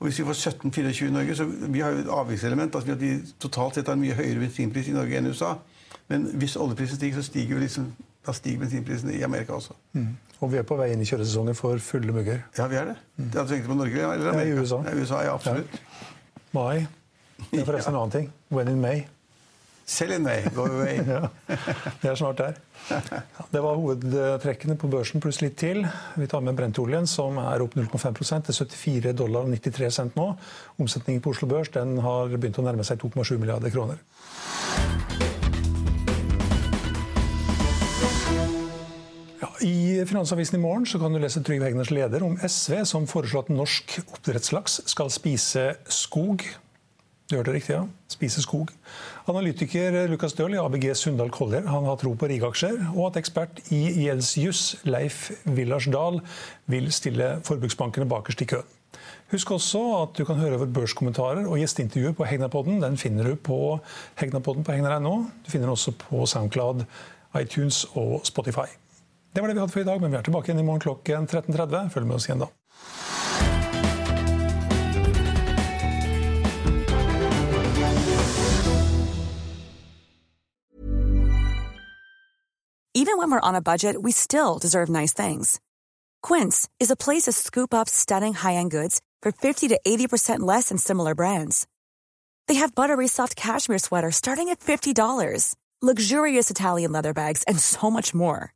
Og 0.00 0.06
hvis 0.08 0.18
vi 0.20 0.24
får 0.24 0.38
17-24 0.54 1.08
i 1.08 1.10
Norge, 1.12 1.34
så 1.36 1.44
Vi 1.44 1.80
har 1.80 1.90
jo 1.92 1.98
et 2.04 2.08
avvikselement. 2.08 2.74
Altså 2.74 2.92
at 2.92 3.00
vi 3.00 3.10
totalt 3.40 3.74
sett 3.76 3.86
har 3.86 3.98
en 3.98 4.00
mye 4.00 4.16
høyere 4.16 4.40
bensinpris 4.40 4.88
i 4.88 4.96
Norge 4.96 5.18
enn 5.18 5.26
i 5.28 5.34
USA. 5.34 5.54
Men 6.08 6.24
hvis 6.40 6.56
oljeprisen 6.56 6.96
stiger, 6.96 7.20
så 7.20 7.22
stiger, 7.28 7.60
liksom, 7.60 7.90
stiger 8.32 8.58
bensinprisen 8.64 9.10
i 9.12 9.20
Amerika 9.22 9.52
også. 9.52 9.76
Mm. 9.92 10.16
Og 10.40 10.48
vi 10.52 10.60
er 10.60 10.64
på 10.64 10.76
vei 10.80 10.90
inn 10.94 11.02
i 11.04 11.08
kjøresesongen 11.08 11.56
for 11.58 11.80
fulle 11.84 12.14
mugger. 12.16 12.42
Ja, 12.56 12.66
vi 12.70 12.78
er 12.80 12.92
det. 12.92 12.96
Det 13.20 13.34
er 13.34 13.42
altså 13.42 13.56
egentlig 13.58 13.72
på 13.74 13.78
Norge 13.82 14.04
eller 14.08 14.32
Amerika. 14.32 14.48
Ja, 14.48 14.56
i 14.56 14.64
USA. 14.64 14.82
Ja, 14.86 14.96
USA, 14.96 15.22
ja, 15.26 15.34
absolutt. 15.36 15.80
Mai. 16.56 16.86
Det 17.50 17.60
er 17.60 17.66
forresten 17.68 17.94
en 17.94 18.00
annen 18.00 18.14
ting. 18.14 18.30
When 18.52 18.68
in 18.72 18.80
May. 18.80 19.04
Selv 19.90 20.14
in 20.14 20.22
May, 20.22 20.44
go 20.54 20.64
away. 20.64 21.00
Ja, 21.10 21.28
det 22.00 22.10
er 22.12 22.14
snart 22.14 22.38
der. 22.38 22.58
Ja, 22.88 23.00
det 23.52 23.62
var 23.64 23.74
hovedtrekkene 23.74 24.76
på 24.78 24.88
børsen 24.92 25.22
pluss 25.22 25.40
litt 25.42 25.56
til. 25.58 25.82
Vi 26.14 26.28
tar 26.30 26.44
med 26.46 26.54
brentoljen, 26.58 27.08
som 27.10 27.40
er 27.42 27.64
opp 27.64 27.74
0,5 27.74 28.46
til 28.46 28.54
74 28.54 29.16
dollar 29.18 29.48
og 29.48 29.50
93 29.50 29.90
cent 29.98 30.16
nå. 30.18 30.28
Omsetningen 30.78 31.24
på 31.24 31.34
Oslo 31.34 31.50
Børs 31.50 31.72
den 31.74 31.98
har 32.04 32.30
begynt 32.36 32.62
å 32.62 32.66
nærme 32.68 32.86
seg 32.86 33.02
2,7 33.02 33.34
milliarder 33.42 33.74
kroner. 33.74 33.98
I 39.60 40.04
Finansavisen 40.08 40.56
i 40.56 40.62
morgen 40.62 40.86
kan 40.88 41.12
du 41.12 41.18
lese 41.20 41.42
Trygve 41.44 41.66
Hegners 41.68 41.90
leder 41.92 42.22
om 42.24 42.38
SV, 42.40 42.78
som 42.88 43.04
foreslår 43.08 43.44
at 43.44 43.50
norsk 43.52 43.98
oppdrettslaks 44.06 44.78
skal 44.88 45.10
spise 45.12 45.64
skog. 45.92 46.46
Du 47.28 47.36
hørte 47.36 47.52
riktig, 47.52 47.74
ja. 47.74 47.82
Spise 48.08 48.40
skog. 48.40 48.72
Analytiker 49.28 50.08
Lukas 50.08 50.32
Døhl 50.38 50.56
i 50.56 50.62
ABG 50.62 50.88
Sundal 50.96 51.28
Collier 51.34 51.68
han 51.68 51.84
har 51.84 52.00
tro 52.00 52.14
på 52.16 52.30
rigaksjer, 52.32 52.80
og 52.94 53.10
at 53.10 53.20
ekspert 53.20 53.60
i 53.68 53.82
gjeldsjuss 54.00 54.80
Leif 54.88 55.28
Villarsdal 55.44 56.22
vil 56.72 56.88
stille 56.96 57.36
forbruksbankene 57.44 58.08
bakerst 58.08 58.40
i 58.40 58.50
køen. 58.54 58.76
Husk 59.30 59.52
også 59.60 59.86
at 60.00 60.16
du 60.16 60.24
kan 60.24 60.40
høre 60.40 60.56
over 60.56 60.72
børskommentarer 60.72 61.44
og 61.44 61.60
gjesteintervjuer 61.60 62.16
på 62.16 62.32
Hegnapodden. 62.32 62.80
Den 62.80 62.96
finner 62.98 63.28
du 63.28 63.36
på 63.36 63.76
Hegnapodden 64.18 64.64
på 64.64 64.72
hegnar.no. 64.72 65.18
Du 65.44 65.52
finner 65.52 65.68
den 65.68 65.76
også 65.76 65.92
på 66.00 66.24
Soundcloud, 66.26 66.86
iTunes 67.36 67.84
og 67.92 68.22
Spotify. 68.24 68.70
Det 69.32 69.40
var 69.40 69.48
det 69.48 69.54
vi 69.54 69.60
hadde 69.60 69.72
for 69.72 69.80
i 69.80 69.84
dag, 69.84 70.00
men 70.00 70.10
vi 70.10 70.16
er 70.18 70.22
tilbake 70.26 70.50
igjen 70.50 70.60
i 70.60 70.66
morgen 70.66 70.80
klokken 70.80 71.28
13.30. 71.28 71.88
Følg 71.94 72.06
med 72.06 72.16
oss 72.16 72.26
igjen 72.26 72.42
da. 72.42 72.50
Even 82.92 83.16
when 83.18 83.30
we're 83.30 83.48
on 83.48 83.54
a 83.54 83.62
budget, 83.62 84.02
we 84.02 84.12
still 84.12 84.58
deserve 84.58 84.88
nice 84.88 85.14
things. 85.14 85.60
Quince 86.22 86.68
is 86.80 86.90
a 86.90 86.96
place 86.96 87.22
to 87.22 87.32
scoop 87.32 87.72
up 87.72 87.88
stunning 87.88 88.34
high-end 88.34 88.70
goods 88.70 89.00
for 89.22 89.32
50 89.32 89.68
to 89.68 89.80
80% 89.86 90.40
less 90.40 90.68
than 90.68 90.76
similar 90.78 91.14
brands. 91.14 91.66
They 92.46 92.56
have 92.56 92.74
buttery 92.74 93.08
soft 93.08 93.36
cashmere 93.36 93.78
sweaters 93.78 94.16
starting 94.16 94.48
at 94.50 94.60
$50, 94.60 95.54
luxurious 95.80 96.50
Italian 96.50 96.92
leather 96.92 97.14
bags, 97.14 97.42
and 97.44 97.58
so 97.58 97.90
much 97.90 98.12
more. 98.12 98.52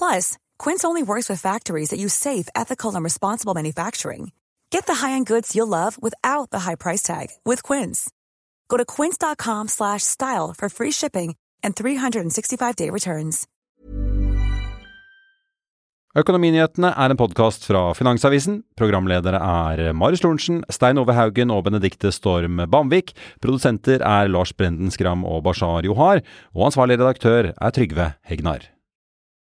Plus, 0.00 0.38
Quince 0.64 0.82
only 0.88 1.02
works 1.02 1.28
with 1.28 1.42
factories 1.42 1.90
that 1.90 2.00
use 2.00 2.14
safe, 2.14 2.48
ethical, 2.54 2.94
and 2.94 3.04
responsible 3.04 3.54
manufacturing. 3.54 4.32
Get 4.70 4.86
the 4.86 4.94
high-end 4.94 5.26
goods 5.26 5.54
you'll 5.54 5.76
love 5.80 5.98
without 6.02 6.50
the 6.50 6.60
high 6.60 6.76
price 6.76 7.02
tag 7.02 7.26
with 7.44 7.62
Quince. 7.62 8.10
Go 8.70 8.78
to 8.78 8.84
quince.com 8.84 9.68
slash 9.68 10.02
style 10.02 10.54
for 10.56 10.68
free 10.70 10.92
shipping 10.92 11.34
and 11.62 11.76
365-day 11.76 12.90
returns. 12.90 13.46
Økonominyhetene 16.16 16.88
er 16.96 17.12
en 17.12 17.18
podkast 17.20 17.68
fra 17.68 17.92
Finansavisen. 17.94 18.62
Programledere 18.80 19.38
er 19.38 19.92
Marius 19.94 20.24
Lorentzen, 20.24 20.64
Stein 20.72 20.98
Ove 20.98 21.14
Haugen 21.14 21.52
og 21.54 21.68
Benedikte 21.68 22.10
Storm 22.10 22.58
Bamvik. 22.72 23.12
Produsenter 23.38 24.02
er 24.02 24.32
Lars 24.32 24.56
Brenden 24.56 24.90
Skram 24.90 25.22
og 25.22 25.44
Bashar 25.46 25.86
Johar. 25.86 26.24
Og 26.56 26.70
ansvarlig 26.72 26.98
redaktør 26.98 27.52
er 27.52 27.70
Trygve 27.76 28.12
Hegnar. 28.26 28.70